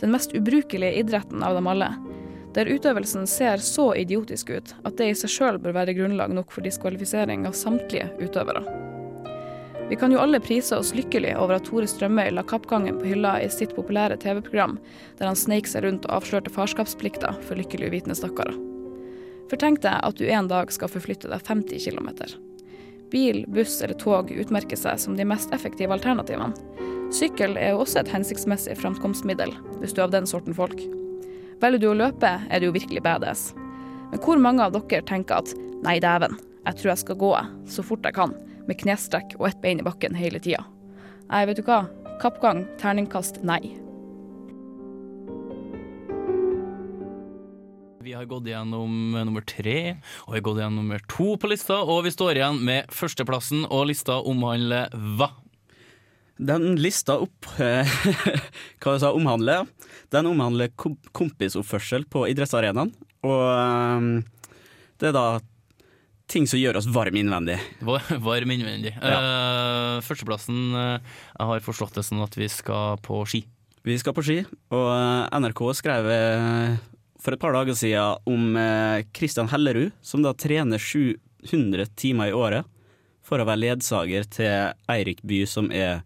Den 0.00 0.10
mest 0.12 0.34
ubrukelige 0.34 0.98
idretten 1.00 1.42
av 1.42 1.54
dem 1.54 1.66
alle. 1.66 1.94
Der 2.54 2.68
utøvelsen 2.68 3.24
ser 3.26 3.56
så 3.56 3.94
idiotisk 3.96 4.50
ut 4.50 4.74
at 4.84 4.98
det 4.98 5.06
i 5.08 5.14
seg 5.16 5.32
sjøl 5.32 5.58
bør 5.64 5.78
være 5.78 5.94
grunnlag 5.96 6.34
nok 6.36 6.52
for 6.52 6.66
diskvalifisering 6.66 7.46
av 7.48 7.56
samtlige 7.56 8.10
utøvere. 8.20 8.60
Vi 9.88 9.96
kan 9.96 10.12
jo 10.12 10.20
alle 10.20 10.42
prise 10.44 10.76
oss 10.76 10.92
lykkelig 10.92 11.32
over 11.40 11.56
at 11.56 11.64
Tore 11.70 11.88
Strømøy 11.88 12.34
la 12.36 12.44
kappgangen 12.44 13.00
på 13.00 13.08
hylla 13.14 13.38
i 13.40 13.48
sitt 13.48 13.72
populære 13.78 14.20
TV-program, 14.20 14.76
der 15.16 15.32
han 15.32 15.40
sneik 15.40 15.72
seg 15.72 15.86
rundt 15.86 16.04
og 16.04 16.20
avslørte 16.20 16.52
farskapsplikta 16.52 17.32
for 17.48 17.56
lykkelig 17.56 17.88
uvitende 17.94 18.20
stakkarer. 18.20 18.60
For 19.48 19.56
tenk 19.56 19.80
deg 19.88 20.04
at 20.04 20.20
du 20.20 20.28
en 20.28 20.52
dag 20.52 20.68
skal 20.68 20.92
forflytte 20.92 21.32
deg 21.32 21.48
50 21.48 21.80
km. 21.88 22.12
Bil, 23.10 23.44
buss 23.48 23.80
eller 23.82 23.98
tog 23.98 24.30
utmerker 24.30 24.78
seg 24.78 25.00
som 25.02 25.16
de 25.18 25.26
mest 25.26 25.52
effektive 25.54 25.94
alternativene. 25.94 26.54
Sykkel 27.10 27.56
er 27.58 27.74
jo 27.74 27.82
også 27.82 28.04
et 28.04 28.12
hensiktsmessig 28.12 28.76
framkomstmiddel, 28.78 29.50
hvis 29.80 29.94
du 29.96 29.98
er 29.98 30.06
av 30.06 30.14
den 30.14 30.28
sorten 30.30 30.54
folk. 30.54 30.78
Velger 31.60 31.82
du 31.82 31.88
å 31.90 31.96
løpe, 31.98 32.30
er 32.46 32.62
du 32.62 32.68
jo 32.68 32.76
virkelig 32.76 33.02
badass. 33.02 33.50
Men 34.12 34.22
hvor 34.22 34.38
mange 34.42 34.62
av 34.62 34.76
dere 34.76 35.02
tenker 35.06 35.42
at 35.42 35.50
nei, 35.82 35.98
dæven, 36.02 36.38
jeg 36.66 36.78
tror 36.78 36.92
jeg 36.92 37.02
skal 37.02 37.18
gå 37.18 37.32
så 37.74 37.84
fort 37.86 38.06
jeg 38.06 38.16
kan, 38.16 38.36
med 38.68 38.78
knestrekk 38.78 39.34
og 39.40 39.48
ett 39.50 39.62
bein 39.64 39.82
i 39.82 39.86
bakken 39.86 40.14
hele 40.14 40.38
tida? 40.42 40.62
Nei, 41.30 41.44
vet 41.50 41.58
du 41.58 41.66
hva? 41.66 41.84
Kappgang, 42.22 42.64
terningkast 42.78 43.42
nei. 43.46 43.62
Vi 48.00 48.12
har 48.16 48.24
gått 48.24 48.46
gjennom 48.48 49.14
eh, 49.14 49.24
nummer 49.28 49.44
tre, 49.44 49.96
og 50.24 50.32
vi 50.32 50.38
har 50.38 50.44
gått 50.46 50.60
gjennom 50.62 50.78
nummer 50.80 51.02
to 51.10 51.34
på 51.40 51.50
lista, 51.50 51.82
og 51.84 52.06
vi 52.06 52.12
står 52.14 52.38
igjen 52.38 52.60
med 52.64 52.88
førsteplassen, 52.96 53.66
og 53.68 53.90
lista 53.90 54.16
omhandler 54.24 54.88
hva? 55.18 55.28
Den 56.40 56.78
lista 56.80 57.18
opp 57.20 57.44
hva 57.60 58.94
du 58.96 59.02
sa, 59.02 59.10
omhandler, 59.12 59.66
den 60.14 60.30
omhandler 60.30 60.72
kompisoppførsel 61.12 62.06
på 62.08 62.24
idrettsarenaen. 62.32 62.94
Og 63.28 63.42
eh, 63.52 64.54
det 65.00 65.10
er 65.10 65.16
da 65.18 65.26
ting 66.30 66.46
som 66.48 66.60
gjør 66.62 66.78
oss 66.80 66.88
varm 66.94 67.18
innvendig. 67.20 67.58
Var- 67.84 68.14
Varm 68.24 68.52
innvendig. 68.54 68.92
Uh, 69.02 69.98
førsteplassen 70.06 70.60
uh, 70.76 71.16
Jeg 71.34 71.48
har 71.50 71.64
forstått 71.66 71.96
det 71.98 72.04
sånn 72.06 72.22
at 72.22 72.36
vi 72.38 72.46
skal 72.48 73.00
på 73.04 73.18
ski. 73.28 73.40
Vi 73.82 73.96
skal 74.00 74.14
på 74.16 74.22
ski, 74.24 74.38
og 74.72 74.88
NRK 75.42 75.62
skrev 75.74 76.08
for 77.20 77.36
et 77.36 77.40
par 77.42 77.52
dager 77.56 77.76
siden 77.76 78.20
om 78.28 78.54
Kristian 78.56 79.16
Christian 79.16 79.50
Hellerud, 79.52 79.92
som 80.00 80.22
da 80.24 80.32
trener 80.32 80.80
700 80.80 81.86
timer 82.00 82.30
i 82.30 82.36
året 82.36 82.68
for 83.26 83.40
å 83.40 83.46
være 83.46 83.62
ledsager 83.62 84.26
til 84.32 84.72
Eirik 84.90 85.20
By, 85.22 85.44
som 85.46 85.70
er 85.70 86.00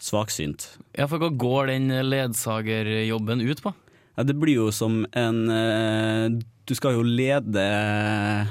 svaksynt. 0.00 0.66
Ja, 0.96 1.06
for 1.10 1.20
hva 1.20 1.28
går 1.28 1.72
den 1.72 1.92
ledsagerjobben 2.08 3.44
ut 3.44 3.62
på? 3.64 3.74
Ja, 4.16 4.24
det 4.26 4.36
blir 4.40 4.62
jo 4.62 4.70
som 4.74 5.02
en 5.16 5.42
eh, 5.52 6.40
Du 6.70 6.76
skal 6.78 6.94
jo 6.94 7.02
lede 7.02 7.64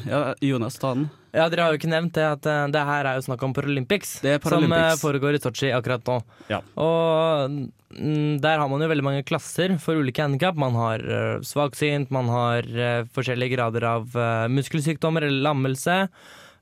Ja, 0.09 0.33
Jonas, 0.43 0.75
ta 0.79 0.91
den. 0.91 1.07
Ja, 1.31 1.45
Dere 1.47 1.63
har 1.63 1.71
jo 1.71 1.79
ikke 1.79 1.91
nevnt 1.91 2.17
det 2.17 2.25
at 2.25 2.47
eh, 2.49 2.65
det 2.73 2.81
her 2.89 3.07
er 3.07 3.19
jo 3.19 3.23
snakk 3.27 3.43
om 3.45 3.53
Paralympics, 3.55 4.17
Det 4.25 4.33
er 4.33 4.49
som 4.51 4.73
eh, 4.75 4.95
foregår 4.99 5.37
i 5.37 5.39
Sotsji 5.39 5.69
akkurat 5.71 6.03
nå. 6.09 6.17
Ja. 6.49 6.57
Og 6.81 7.53
mm, 7.93 8.41
der 8.43 8.59
har 8.59 8.67
man 8.67 8.81
jo 8.83 8.89
veldig 8.91 9.05
mange 9.05 9.23
klasser 9.29 9.75
for 9.79 10.01
ulike 10.01 10.25
handikap. 10.25 10.57
Man 10.59 10.75
har 10.75 11.05
uh, 11.05 11.45
svaksynt, 11.45 12.11
man 12.11 12.31
har 12.33 12.67
eh, 12.67 13.07
forskjellige 13.13 13.53
grader 13.55 13.85
av 13.87 14.17
eh, 14.17 14.49
muskelsykdommer 14.57 15.29
eller 15.29 15.45
lammelse. 15.45 15.99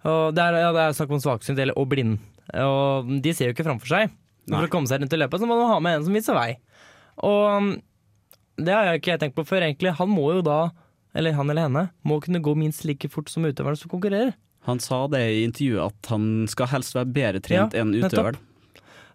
Og 0.08 0.36
det 0.36 0.44
er, 0.44 0.62
ja, 0.62 0.74
det 0.76 0.84
er 0.84 0.98
snakk 1.00 1.16
om 1.16 1.24
svaksynt 1.24 1.64
eller, 1.64 1.80
og 1.80 1.88
blind. 1.96 2.20
Og 2.54 3.16
de 3.24 3.34
ser 3.34 3.50
jo 3.50 3.56
ikke 3.56 3.66
framfor 3.66 3.96
seg. 3.96 4.12
Nei. 4.48 4.60
For 4.60 4.68
å 4.68 4.74
komme 4.76 4.92
seg 4.92 5.02
rundt 5.02 5.16
i 5.16 5.22
løpet 5.24 5.42
så 5.42 5.50
må 5.50 5.58
man 5.58 5.72
ha 5.72 5.80
med 5.84 5.98
en 5.98 6.06
som 6.06 6.20
viser 6.20 6.38
vei. 6.38 6.52
Og 7.24 7.48
mm, 7.64 7.72
det 8.68 8.76
har 8.76 8.92
jeg 8.92 9.02
ikke 9.02 9.18
tenkt 9.24 9.40
på 9.40 9.48
før, 9.48 9.66
egentlig. 9.66 9.96
Han 9.98 10.12
må 10.12 10.30
jo 10.36 10.44
da, 10.46 10.68
eller 11.18 11.36
han 11.38 11.50
eller 11.50 11.68
henne, 11.68 11.88
må 12.08 12.20
kunne 12.24 12.44
gå 12.44 12.54
minst 12.58 12.86
like 12.88 13.10
fort 13.12 13.32
som 13.34 13.48
utøveren 13.48 13.80
som 13.80 13.92
konkurrerer. 13.92 14.36
Han 14.68 14.82
sa 14.84 15.06
det 15.12 15.24
i 15.32 15.46
intervjuet 15.48 15.94
at 15.94 16.12
han 16.12 16.46
skal 16.52 16.70
helst 16.74 16.96
være 16.98 17.10
bedre 17.16 17.42
trent 17.44 17.76
Ja, 17.76 17.84
enn 17.84 17.96
utøveren. 17.96 18.40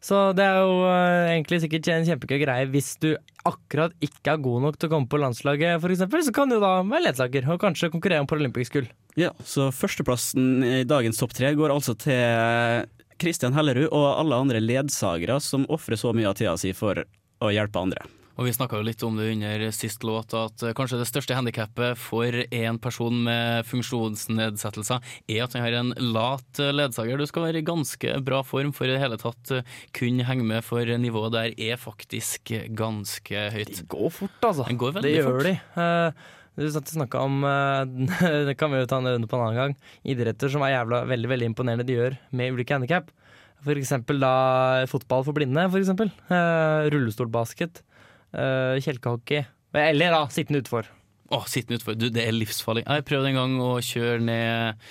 Så 0.02 0.16
det 0.34 0.42
er 0.42 0.56
jo 0.64 0.78
eh, 0.90 1.32
egentlig 1.36 1.60
sikkert 1.62 1.86
en 1.92 2.06
kjempegøy 2.08 2.40
greie 2.42 2.70
hvis 2.72 2.96
du 3.04 3.12
akkurat 3.46 3.92
ikke 4.02 4.32
er 4.32 4.40
god 4.42 4.64
nok 4.64 4.78
til 4.78 4.88
å 4.88 4.92
komme 4.96 5.10
på 5.10 5.20
landslaget, 5.22 5.78
f.eks., 5.78 6.02
så 6.26 6.34
kan 6.34 6.50
du 6.50 6.56
da 6.58 6.72
være 6.80 7.04
ledsager 7.04 7.46
og 7.54 7.60
kanskje 7.62 7.90
konkurrere 7.92 8.24
om 8.24 8.30
paralympisk 8.30 8.78
gull. 8.78 8.88
Ja, 9.18 9.30
så 9.46 9.68
førsteplassen 9.74 10.64
i 10.66 10.82
dagens 10.88 11.20
topp 11.20 11.36
tre 11.38 11.52
går 11.58 11.74
altså 11.74 11.94
til 12.00 12.88
Kristian 13.22 13.54
Hellerud 13.54 13.92
og 13.92 14.08
alle 14.08 14.40
andre 14.42 14.62
ledsagere 14.64 15.38
som 15.44 15.68
ofrer 15.70 16.00
så 16.00 16.10
mye 16.16 16.32
av 16.32 16.38
tida 16.40 16.56
si 16.58 16.74
for 16.74 17.04
å 17.42 17.52
hjelpe 17.54 17.82
andre. 17.82 18.02
Og 18.40 18.46
vi 18.46 18.52
snakka 18.56 18.78
litt 18.80 19.02
om 19.04 19.18
det 19.18 19.26
under 19.34 19.66
sist 19.76 20.04
låt, 20.08 20.32
at 20.32 20.62
kanskje 20.78 20.98
det 21.02 21.08
største 21.10 21.36
handikappet 21.36 21.98
for 22.00 22.32
en 22.32 22.78
person 22.80 23.18
med 23.26 23.66
funksjonsnedsettelser 23.68 25.02
er 25.28 25.42
at 25.44 25.56
han 25.56 25.64
har 25.66 25.76
en 25.82 25.92
lat 26.14 26.62
ledsager. 26.72 27.20
Du 27.20 27.28
skal 27.28 27.44
være 27.48 27.60
i 27.60 27.66
ganske 27.66 28.14
bra 28.24 28.40
form 28.46 28.72
for 28.76 28.88
i 28.88 28.94
det 28.94 29.02
hele 29.02 29.18
tatt 29.20 29.52
kunne 29.96 30.24
henge 30.28 30.46
med, 30.48 30.64
for 30.64 30.80
nivået 30.86 31.34
der 31.36 31.52
er 31.60 31.80
faktisk 31.80 32.54
ganske 32.78 33.48
høyt. 33.52 33.74
Det 33.82 33.88
går 33.92 34.08
fort, 34.22 34.38
altså. 34.48 34.68
Går 34.80 35.02
Det 35.04 35.14
gjør 35.18 35.30
fort. 35.32 35.50
de. 35.50 35.58
Eh, 35.82 36.30
Du 36.56 36.68
snakka 36.68 37.20
om 37.24 37.44
eh, 37.48 37.84
Det 38.48 38.56
kan 38.60 38.72
vi 38.72 38.80
jo 38.82 38.88
ta 38.88 38.98
en 39.00 39.08
nevne 39.08 39.28
på 39.28 39.36
en 39.38 39.44
annen 39.46 39.60
gang. 39.60 39.76
Idretter 40.04 40.52
som 40.52 40.64
er 40.64 40.74
jævla 40.78 41.04
veldig 41.08 41.30
veldig 41.36 41.52
imponerende 41.52 41.86
de 41.88 41.96
gjør 42.00 42.18
med 42.32 42.52
ulike 42.56 42.76
handikap. 42.76 43.08
For 43.62 43.78
eksempel 43.78 44.18
da 44.20 44.84
fotball 44.90 45.22
for 45.24 45.36
blinde, 45.36 45.68
for 45.70 45.78
eksempel. 45.80 46.10
Eh, 46.32 46.90
rullestolbasket. 46.92 47.82
Eh, 48.32 48.80
kjelkehockey. 48.84 49.46
Eller 49.72 50.12
da 50.14 50.26
sittende 50.32 50.62
utfor. 50.62 50.90
Å, 51.32 51.40
sittende 51.48 51.80
utfor. 51.80 51.96
Du, 51.96 52.08
det 52.12 52.26
er 52.26 52.36
livsfarlig. 52.36 52.84
Jeg 52.84 53.06
prøvde 53.08 53.32
en 53.32 53.40
gang 53.40 53.54
å 53.64 53.70
kjøre 53.84 54.18
ned 54.20 54.82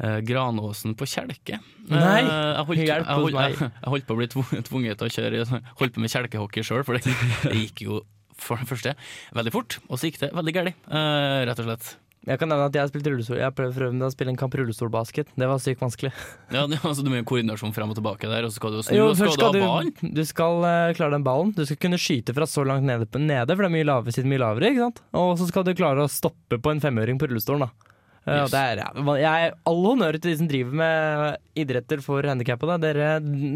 uh, 0.00 0.18
Granåsen 0.24 0.96
på 0.96 1.08
Kjelke. 1.10 1.60
Nei, 1.90 2.22
Uh, 2.22 2.30
jeg, 2.30 2.64
holdt, 2.70 2.82
jeg, 2.86 3.04
holdt, 3.10 3.36
jeg, 3.36 3.58
jeg 3.82 3.92
holdt 3.92 4.08
på 4.08 4.16
å 4.16 4.20
bli 4.22 4.30
tvunget 4.30 5.02
til 5.02 5.10
å 5.10 5.12
kjøre 5.18 5.60
Holdt 5.82 5.96
på 5.96 6.04
med 6.04 6.14
kjelkehockey 6.14 6.64
sjøl, 6.64 6.86
for 6.88 6.96
det, 6.96 7.12
det 7.44 7.58
gikk 7.58 7.84
jo 7.88 8.00
for 8.42 8.58
det 8.58 8.66
første 8.70 8.94
veldig 9.36 9.52
fort, 9.54 9.76
og 9.86 10.00
så 10.00 10.08
gikk 10.08 10.22
det 10.22 10.32
veldig 10.34 10.54
galt, 10.56 10.86
uh, 10.88 11.42
rett 11.46 11.60
og 11.62 11.68
slett. 11.68 11.92
Jeg 12.22 12.38
kan 12.38 12.48
nevne 12.52 12.68
at 12.70 12.76
jeg 12.76 12.84
har 12.84 12.90
spilt 12.92 13.06
rullestol 13.10 13.38
Jeg 13.40 13.54
prøvde 13.58 14.06
å 14.06 14.10
spille 14.14 14.30
en 14.30 14.38
kamp 14.38 14.52
rullestolbasket. 14.54 15.32
Det 15.34 15.48
var 15.50 15.58
sykt 15.58 15.80
vanskelig. 15.82 16.12
Ja, 16.54 16.66
det- 16.70 16.78
altså, 16.78 17.02
du 17.02 17.10
må 17.10 17.18
jo 17.18 17.24
koordinasjon 17.26 17.74
frem 17.74 17.90
og 17.90 17.96
tilbake 17.98 18.30
der, 18.30 18.44
og 18.46 18.50
så 18.52 18.60
skal 18.60 18.70
du 18.76 18.82
snu, 18.82 18.94
Jo, 18.94 19.08
og 19.10 19.16
skal 19.16 19.32
skal 19.32 19.52
du 19.52 19.60
ha 19.60 19.66
ballen. 19.66 20.14
du, 20.14 20.24
skal 20.24 20.62
uh, 20.62 20.92
klare 20.94 21.16
den 21.16 21.24
ballen. 21.26 21.50
Du 21.56 21.64
skal 21.66 21.76
kunne 21.82 21.98
skyte 21.98 22.34
fra 22.34 22.46
så 22.46 22.62
langt 22.64 22.86
nede, 22.86 23.08
nede 23.18 23.56
for 23.56 23.66
det 23.66 23.70
er 23.72 23.76
mye 23.78 23.88
lavere, 23.90 24.14
siden 24.14 24.30
mye 24.30 24.38
lavere. 24.44 24.70
ikke 24.70 24.86
sant? 24.86 25.02
Og 25.18 25.34
så 25.38 25.48
skal 25.50 25.64
du 25.66 25.74
klare 25.74 25.98
å 26.06 26.10
stoppe 26.10 26.60
på 26.62 26.70
en 26.70 26.80
femøring 26.80 27.18
på 27.18 27.26
rullestolen. 27.26 27.66
da. 27.66 27.90
Og 28.22 28.30
Yes. 28.46 28.50
det 28.52 28.58
er, 28.62 28.76
ja, 28.78 28.90
jeg, 29.18 29.52
all 29.66 29.82
honnør 29.82 30.14
til 30.14 30.30
de 30.30 30.36
som 30.38 30.46
driver 30.46 30.72
med 30.78 31.36
idretter 31.58 32.00
for 32.00 32.22
handikappede. 32.22 32.76
Dere, 32.84 33.08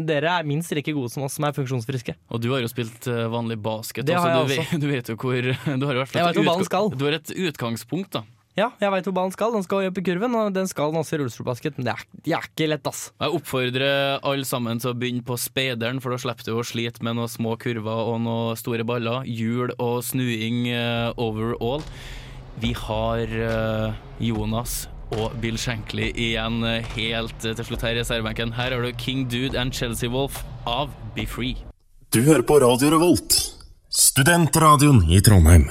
dere 0.05 0.27
er 0.41 0.43
minst 0.43 0.73
like 0.75 0.91
gode 0.91 1.07
som 1.09 1.23
oss 1.23 1.37
som 1.39 1.45
er 1.47 1.55
funksjonsfriske. 1.55 2.17
Og 2.29 2.41
du 2.43 2.51
har 2.51 2.59
jo 2.59 2.67
spilt 2.67 3.07
eh, 3.07 3.29
vanlig 3.31 3.61
basket. 3.63 4.03
Det 4.05 4.17
har 4.19 4.27
jeg 4.27 4.35
du, 4.35 4.43
også. 4.43 4.65
vet, 4.75 4.81
du 4.83 4.87
vet 4.91 5.07
jo 5.07 5.15
hvor 5.15 5.39
Du 5.79 5.85
har 5.87 5.93
jo 5.95 6.03
hvert 6.03 6.11
fall 6.11 6.19
et 6.19 6.99
har 7.07 7.15
et 7.15 7.31
utgangspunkt, 7.47 8.11
da. 8.11 8.23
Ja, 8.57 8.71
jeg 8.81 8.89
veit 8.89 9.05
hvor 9.05 9.13
ballen 9.13 9.33
skal. 9.35 9.53
Den 9.53 9.65
skal 9.65 9.85
opp 9.85 9.99
i 10.01 10.03
kurven, 10.07 10.33
og 10.33 10.49
den 10.55 10.65
skal 10.69 10.89
den 10.89 10.97
også 11.03 11.13
i 11.13 11.19
rullestolbasket. 11.21 11.77
Men 11.77 11.85
det 11.85 11.93
er, 11.93 12.05
det 12.25 12.33
er 12.33 12.47
ikke 12.49 12.69
lett, 12.71 12.89
ass. 12.89 13.03
Jeg 13.21 13.37
oppfordrer 13.37 14.17
alle 14.25 14.49
sammen 14.49 14.81
til 14.81 14.95
å 14.95 14.97
begynne 14.97 15.25
på 15.27 15.37
speideren, 15.37 16.01
for 16.01 16.13
da 16.13 16.17
slipper 16.23 16.47
du 16.47 16.55
å 16.57 16.65
slite 16.65 17.05
med 17.05 17.19
noen 17.19 17.29
små 17.29 17.53
kurver 17.61 18.09
og 18.09 18.19
noen 18.25 18.57
store 18.57 18.87
baller. 18.87 19.29
Hjul 19.29 19.75
og 19.77 20.01
snuing 20.09 20.65
uh, 20.73 21.13
overall. 21.21 21.85
Vi 22.57 22.73
har 22.73 23.37
uh, 23.37 23.97
Jonas 24.17 24.87
og 25.13 25.37
Bill 25.39 25.55
Shankly 25.61 26.09
igjen 26.19 26.59
eh, 26.67 26.83
helt 26.97 27.37
til 27.39 27.63
slutt 27.63 27.85
her 27.85 27.95
i 27.95 28.01
reservebenken. 28.01 28.51
Her 28.57 28.75
har 28.75 28.83
du 28.83 28.91
King 28.99 29.23
Dude 29.31 29.55
and 29.55 29.71
Chelsea 29.71 30.11
Wolf 30.11 30.41
av 30.67 30.91
Be 31.15 31.23
Free. 31.23 31.55
Du 32.11 32.19
hører 32.25 32.43
på 32.43 32.59
Radio 32.59 32.91
Revolt, 32.97 33.39
studentradioen 33.87 35.05
i 35.07 35.23
Trondheim. 35.23 35.69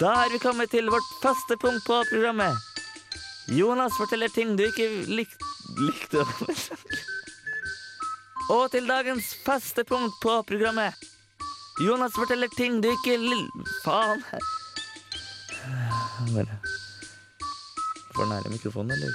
Da 0.00 0.14
har 0.14 0.30
vi 0.32 0.38
kommet 0.38 0.70
til 0.70 0.86
vårt 0.88 1.08
faste 1.22 1.56
punkt 1.60 1.84
på 1.84 2.04
programmet. 2.08 2.56
Jonas 3.48 3.92
forteller 3.98 4.28
ting 4.32 4.56
du 4.56 4.62
ikke 4.64 4.88
lik 5.12 5.28
likte. 5.76 6.24
Og 8.50 8.70
til 8.72 8.88
dagens 8.88 9.34
faste 9.44 9.84
punkt 9.84 10.14
på 10.22 10.42
programmet. 10.48 10.94
Jonas 11.84 12.12
forteller 12.16 12.48
ting 12.56 12.80
du 12.80 12.88
ikke 12.88 13.18
l... 13.20 13.44
Faen. 13.84 14.24
Bare 16.32 16.56
For 18.16 18.24
nære 18.24 18.48
mikrofonen, 18.54 18.90
eller? 18.96 19.12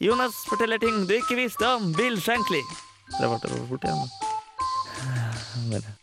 Jonas 0.00 0.34
forteller 0.48 0.78
ting 0.78 1.08
du 1.08 1.14
ikke 1.16 1.36
visste 1.40 1.68
om 1.68 1.94
Bill 1.96 2.20
Shankly. 2.20 2.60
Det 3.16 3.32
ble 3.32 3.40
for 3.48 3.66
fort 3.72 3.84
igjen. 3.88 4.04
Bare. 5.72 5.99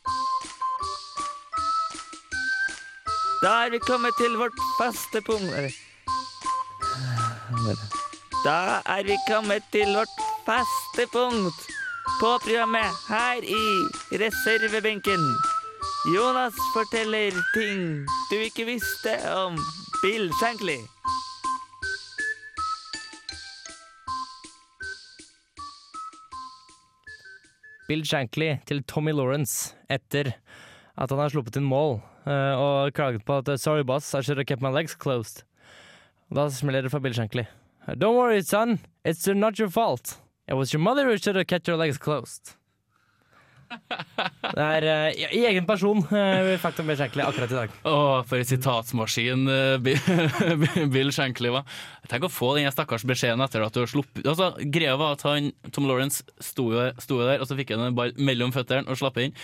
Da 3.48 3.54
er 3.64 3.70
vi 3.72 3.78
kommet 3.80 4.12
til 4.20 4.34
vårt 4.36 4.58
faste 4.76 5.22
punkt 5.24 5.76
Da 8.44 8.56
er 8.84 9.06
vi 9.08 9.16
kommet 9.24 9.64
til 9.72 9.94
vårt 9.96 10.18
faste 10.44 11.06
punkt 11.14 11.62
på 12.20 12.32
programmet 12.44 12.98
her 13.08 13.40
i 13.48 13.62
reservebenken. 14.20 15.24
Jonas 16.12 16.60
forteller 16.74 17.40
ting 17.54 18.04
du 18.32 18.36
ikke 18.36 18.66
visste 18.68 19.16
om 19.32 19.56
Bill 20.02 20.28
Shankly. 20.42 20.82
Bill 27.88 28.04
Shankly 28.04 28.58
til 28.68 28.84
Tommy 28.84 29.16
Lawrence 29.16 29.72
etter 29.88 30.34
at 30.98 31.10
han 31.16 31.24
har 31.24 31.32
sluppet 31.32 31.64
inn 31.64 31.72
mål 31.72 32.02
og 32.28 32.94
klaget 32.94 33.26
på 33.26 33.38
at 33.38 33.60
'sorry, 33.60 33.84
boss, 33.84 34.14
I 34.14 34.22
should 34.22 34.38
have 34.38 34.46
kept 34.46 34.62
my 34.62 34.70
legs 34.70 34.96
closed'. 34.96 35.44
Da 36.34 36.50
smeller 36.50 36.82
det 36.82 36.92
fra 36.92 37.00
Bill 37.00 37.14
Shankly. 37.14 37.46
'Don't 37.88 38.18
worry, 38.18 38.42
son, 38.42 38.80
it's 39.08 39.34
not 39.34 39.60
your 39.60 39.70
fault. 39.70 40.20
It 40.48 40.56
was 40.56 40.74
your 40.74 40.82
mother 40.82 41.06
who 41.06 41.18
should 41.18 41.36
have 41.36 41.48
kept 41.48 41.68
your 41.68 41.78
legs 41.78 41.98
closed'. 41.98 42.58
Det 44.56 44.64
er 44.64 44.86
uh, 44.88 45.10
i, 45.12 45.42
egen 45.50 45.66
person 45.68 46.00
uh, 46.00 46.54
fikk 46.62 46.80
om 46.82 46.88
Bill 46.88 47.00
Shankly 47.00 47.24
akkurat 47.26 47.52
i 47.52 47.58
dag. 47.58 47.74
Å, 47.90 47.96
for 48.28 48.40
en 48.40 48.48
sitatsmaskin 48.48 49.48
uh, 49.50 49.76
Bill- 49.84 51.12
Shankly 51.18 51.52
var. 51.54 51.68
Tenk 52.08 52.28
å 52.28 52.32
få 52.32 52.54
den 52.58 52.72
stakkars 52.72 53.06
beskjeden 53.08 53.44
etter 53.44 53.66
at 53.66 53.76
du 53.76 53.82
har 53.84 53.92
sluppet 53.92 54.28
altså, 54.28 54.54
Greia 54.74 54.96
var 55.00 55.18
at 55.18 55.26
han, 55.28 55.52
Tom 55.76 55.90
Lawrence 55.90 56.24
sto 56.40 56.70
sto 57.04 57.20
der, 57.24 57.42
og 57.42 57.50
så 57.50 57.58
fikk 57.60 57.76
han 57.76 57.90
en 57.90 57.98
ball 57.98 58.16
mellom 58.16 58.56
føttene 58.56 58.88
og 58.88 59.00
slapp 59.00 59.20
inn. 59.24 59.36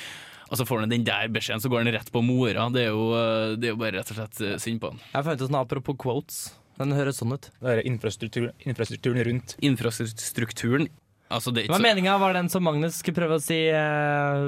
Og 0.54 0.60
så 0.60 0.68
får 0.70 0.84
han 0.84 0.92
den 0.94 1.06
der 1.08 1.32
beskjeden, 1.34 1.64
så 1.64 1.70
går 1.72 1.82
han 1.82 1.96
rett 1.96 2.12
på 2.14 2.22
mora. 2.22 2.68
Det 2.70 2.84
er 2.86 2.92
jo, 2.92 3.08
eh, 3.18 3.56
det 3.58 3.72
er 3.72 3.74
jo 3.74 3.80
bare 3.82 3.98
rett 3.98 4.12
og 4.14 4.20
slett 4.20 4.42
eh, 4.46 4.60
synd 4.62 4.84
på 4.84 4.92
han. 4.92 5.00
Jeg 5.10 5.26
fant 5.26 5.42
ut 5.42 5.48
sånn 5.50 5.58
apropos 5.58 5.98
quotes. 5.98 6.44
Den 6.78 6.94
høres 6.94 7.18
sånn 7.22 7.34
ut. 7.34 7.50
Det 7.58 7.72
er 7.74 7.82
infrastruktur, 7.90 8.52
infrastrukturen 8.62 9.26
rundt. 9.26 9.58
Infrastrukturen 9.66 10.92
Altså, 11.34 11.50
det 11.50 11.64
er 11.64 11.72
Hva 11.72 11.80
ikke 11.80 11.82
så 11.82 11.88
meninga 11.88 12.16
var 12.22 12.36
den 12.36 12.50
som 12.52 12.62
Magnus 12.62 13.00
skulle 13.00 13.18
prøve 13.18 13.40
å 13.40 13.42
si 13.42 13.56
eh, 13.72 14.44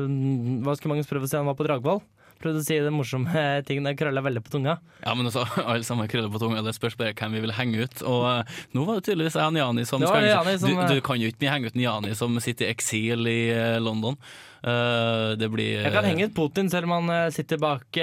Hva 0.62 0.76
skulle 0.76 0.92
Magnus 0.92 1.10
prøve 1.10 1.26
å 1.26 1.32
si 1.32 1.38
han 1.40 1.48
var 1.48 1.58
på 1.58 1.66
Dragvoll? 1.66 2.04
Prøvde 2.42 2.62
å 2.62 2.66
si 2.66 2.78
det 2.84 2.92
morsomme 2.94 3.44
tingene. 3.68 3.94
krølla 3.98 4.24
veldig 4.26 4.44
på 4.46 4.56
tunga. 4.58 4.78
Ja, 5.02 5.14
men 5.16 5.30
altså, 5.30 5.46
alle 5.70 5.86
sammen 5.88 6.10
krøller 6.12 6.32
på 6.34 6.42
tunga. 6.42 6.64
Det 6.66 6.76
spørs 6.78 6.98
bare 7.00 7.16
hvem 7.18 7.38
vi 7.38 7.44
vil 7.46 7.56
henge 7.56 7.86
ut. 7.86 8.02
Og 8.04 8.26
eh, 8.32 8.58
nå 8.76 8.88
var 8.88 9.00
det 9.00 9.08
tydeligvis 9.10 9.38
jeg 9.40 9.54
og 9.54 9.62
Jani 9.62 9.86
som 9.88 10.04
skal 10.04 10.28
Jani 10.28 10.58
ut. 10.58 10.64
som, 10.66 10.74
du, 10.74 10.82
eh, 10.84 10.92
du 10.96 11.06
kan 11.06 11.22
jo 11.22 11.32
ikke 11.32 11.54
henge 11.54 11.72
ut 11.72 11.80
Jani 11.86 12.18
som 12.20 12.36
sitter 12.44 12.68
i 12.68 12.76
eksil 12.76 13.32
i 13.32 13.40
eh, 13.54 13.78
London. 13.84 14.20
Uh, 14.66 15.36
det 15.38 15.46
blir 15.54 15.84
Jeg 15.84 15.94
kan 15.94 16.08
henge 16.08 16.26
ut 16.26 16.32
Putin 16.34 16.72
selv 16.74 16.90
om 16.90 16.96
han 16.96 17.30
sitter 17.30 17.60
bak 17.62 18.00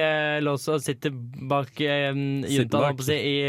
lås 0.46 0.68
og 0.70 0.78
sitter 0.84 1.10
bak 1.10 1.72
juntaen, 1.74 3.00
si, 3.02 3.16
i, 3.18 3.40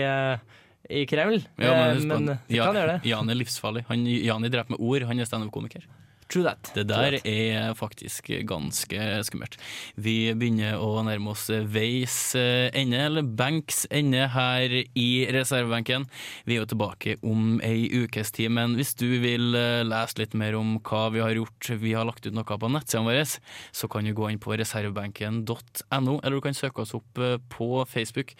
i 0.89 1.03
Kreml. 1.05 1.37
Ja, 1.61 1.93
men, 1.93 2.07
men 2.09 2.31
gjøre 2.49 2.87
det. 2.89 2.95
Jan 3.05 3.29
er 3.29 3.37
livsfarlig. 3.37 3.85
Han, 3.91 4.07
Jan 4.09 4.49
er 4.49 4.55
drept 4.55 4.73
med 4.73 4.81
ord. 4.81 5.05
Han 5.11 5.21
er 5.21 5.29
standup-komiker. 5.29 5.85
True 6.31 6.45
that. 6.47 6.71
Det 6.75 6.85
der 6.89 7.17
er 7.27 7.73
faktisk 7.77 8.29
ganske 8.47 9.07
skummelt. 9.27 9.57
Vi 9.95 10.33
begynner 10.37 10.79
å 10.81 11.03
nærme 11.05 11.33
oss 11.33 11.49
veis 11.49 12.15
eh, 12.39 12.69
ende, 12.73 13.01
eller 13.07 13.27
benks 13.27 13.83
ende, 13.93 14.27
her 14.33 14.71
i 14.71 15.09
reservebenken. 15.33 16.07
Vi 16.47 16.55
er 16.55 16.63
jo 16.63 16.69
tilbake 16.73 17.17
om 17.25 17.59
ei 17.65 17.87
ukes 18.03 18.33
tid, 18.35 18.53
men 18.55 18.77
hvis 18.79 18.93
du 18.99 19.07
vil 19.23 19.53
eh, 19.57 19.83
lese 19.85 20.21
litt 20.21 20.37
mer 20.39 20.57
om 20.59 20.77
hva 20.79 21.05
vi 21.13 21.23
har 21.23 21.35
gjort, 21.37 21.73
vi 21.81 21.95
har 21.97 22.07
lagt 22.07 22.27
ut 22.27 22.35
noe 22.35 22.45
på 22.45 22.71
nettsidene 22.71 23.09
våre, 23.09 23.25
så 23.25 23.89
kan 23.91 24.07
du 24.07 24.13
gå 24.15 24.29
inn 24.31 24.41
på 24.41 24.55
reservebenken.no, 24.59 26.17
eller 26.19 26.37
du 26.37 26.43
kan 26.45 26.57
søke 26.57 26.85
oss 26.85 26.95
opp 26.97 27.21
eh, 27.21 27.37
på 27.53 27.83
Facebook. 27.89 28.33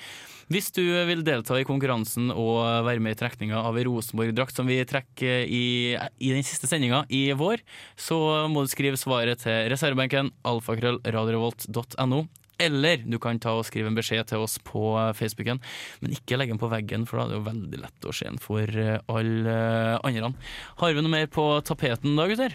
Hvis 0.51 0.71
du 0.75 0.83
vil 1.07 1.23
delta 1.25 1.57
i 1.59 1.67
konkurransen 1.67 2.31
og 2.31 2.61
være 2.87 3.01
med 3.03 3.15
i 3.15 3.19
trekninga 3.19 3.61
av 3.63 3.77
ei 3.79 3.85
Rosenborg-drakt 3.87 4.59
som 4.59 4.67
vi 4.69 4.81
trekker 4.87 5.47
i, 5.47 5.65
i 5.95 6.33
den 6.33 6.45
siste 6.45 6.69
sendinga 6.69 7.03
i 7.13 7.25
vår, 7.37 7.63
så 7.99 8.17
må 8.51 8.63
du 8.65 8.71
skrive 8.71 8.99
svaret 8.99 9.43
til 9.45 9.67
reservebenken 9.73 10.31
alfakrøllradiorevolt.no. 10.49 12.23
Eller 12.61 13.01
du 13.09 13.17
kan 13.19 13.39
ta 13.41 13.55
og 13.57 13.65
skrive 13.67 13.89
en 13.89 13.97
beskjed 13.97 14.27
til 14.29 14.43
oss 14.45 14.59
på 14.63 14.93
Facebooken, 15.17 15.57
men 16.03 16.13
ikke 16.13 16.37
legge 16.37 16.53
den 16.53 16.61
på 16.61 16.69
veggen, 16.71 17.07
for 17.09 17.17
da 17.19 17.25
er 17.25 17.31
det 17.33 17.39
jo 17.39 17.47
veldig 17.47 17.79
lett 17.81 18.05
å 18.07 18.13
se 18.13 18.27
den 18.29 18.37
for 18.39 18.69
eh, 18.69 18.99
alle 19.09 19.55
andre. 20.05 20.29
Har 20.79 20.93
vi 20.93 21.01
noe 21.03 21.11
mer 21.15 21.25
på 21.33 21.47
tapeten 21.65 22.13
da, 22.19 22.27
gutter? 22.29 22.53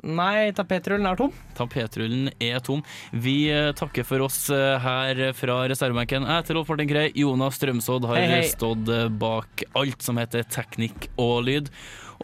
Nei, 0.00 0.48
tapetrullen 0.56 1.04
er 1.08 1.18
tom. 1.18 1.32
Tapetrullen 1.58 2.30
er 2.40 2.60
tom. 2.64 2.80
Vi 3.12 3.50
eh, 3.52 3.72
takker 3.76 4.06
for 4.08 4.24
oss 4.24 4.46
eh, 4.54 4.76
her 4.80 5.20
fra 5.36 5.58
reservebenken. 5.72 6.24
Jeg 6.28 6.40
heter 6.44 6.56
Rolf 6.56 6.70
Martin 6.72 6.88
Krei. 6.88 7.06
Jonas 7.20 7.58
Strømsodd 7.60 8.06
har 8.08 8.16
Hei, 8.20 8.28
hei. 8.38 8.46
stått 8.48 8.88
eh, 8.92 9.08
bak 9.12 9.64
alt 9.76 10.04
som 10.04 10.20
heter 10.20 10.46
teknikk 10.52 11.10
og 11.20 11.42
lyd. 11.48 11.68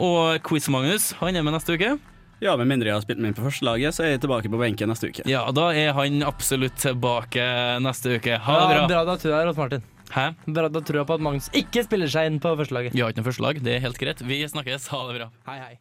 Og 0.04 0.38
Quiz-Magnus, 0.46 1.10
han 1.20 1.36
er 1.36 1.44
med 1.44 1.56
neste 1.56 1.76
uke. 1.76 1.96
Ja, 2.44 2.52
med 2.60 2.68
mindre 2.68 2.90
jeg 2.90 2.98
har 2.98 3.04
spilt 3.04 3.20
meg 3.22 3.32
inn 3.32 3.36
på 3.38 3.46
førstelaget, 3.46 3.96
så 3.96 4.04
er 4.04 4.10
jeg 4.12 4.20
tilbake 4.26 4.50
på 4.52 4.58
benken 4.60 4.90
neste 4.92 5.08
uke. 5.08 5.24
Ja, 5.30 5.46
da 5.56 5.70
er 5.72 5.94
han 5.96 6.20
absolutt 6.26 6.76
tilbake 6.82 7.46
neste 7.80 8.18
uke. 8.18 8.36
Ha 8.44 8.58
det 8.60 8.66
bra. 8.68 8.80
Ja, 8.82 8.88
bra. 8.90 9.04
da 9.08 9.16
tror 9.22 9.32
jeg, 9.32 9.48
Rolf 9.48 9.62
Martin. 9.62 9.86
Hæ? 10.12 10.26
Bra 10.46 10.68
da 10.70 10.82
tror 10.84 11.00
jeg 11.00 11.08
på 11.08 11.16
at 11.16 11.24
Magnus 11.24 11.48
ikke 11.56 11.82
spiller 11.86 12.12
seg 12.12 12.28
inn 12.30 12.38
på 12.44 12.52
førstelaget. 12.60 12.94
Vi 12.94 13.02
har 13.02 13.10
ikke 13.10 13.24
noe 13.24 13.30
førstelag, 13.30 13.64
det 13.64 13.78
er 13.78 13.82
helt 13.88 13.98
greit. 13.98 14.20
Vi 14.22 14.42
snakkes. 14.52 14.90
Ha 14.92 15.02
det 15.08 15.18
bra. 15.18 15.30
Hei, 15.48 15.58
hei. 15.64 15.74